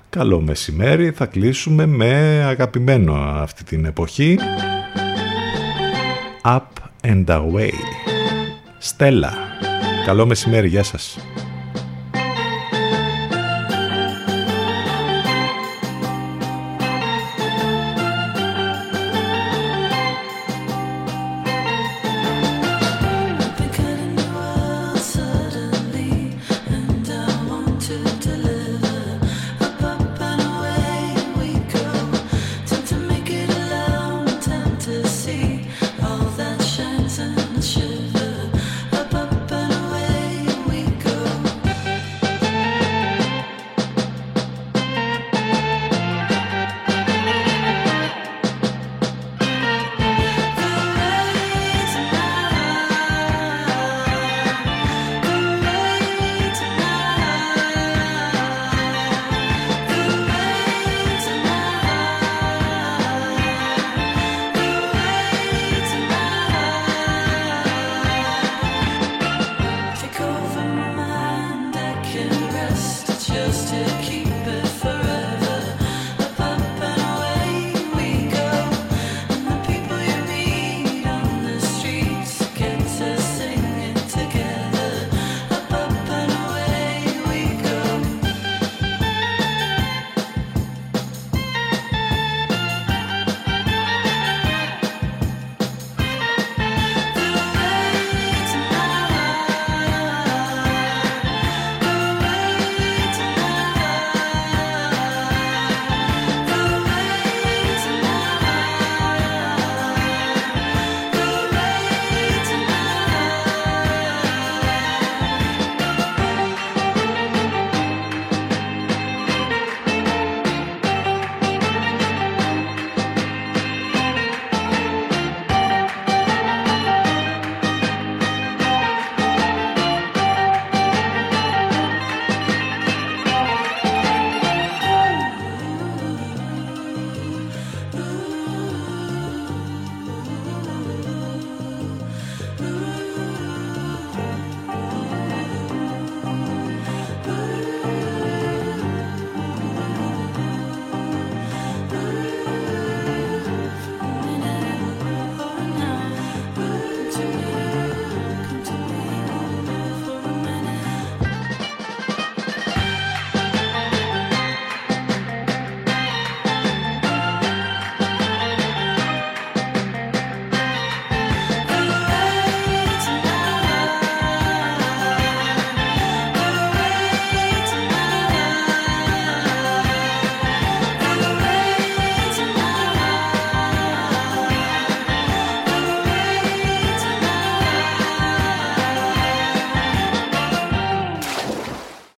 [0.10, 4.38] Καλό μεσημέρι, θα κλείσουμε με αγαπημένο αυτή την εποχή.
[6.44, 6.62] Up
[7.02, 7.72] and Away.
[8.78, 9.34] Στέλλα
[10.06, 11.18] Καλό μεσημέρι, γεια σας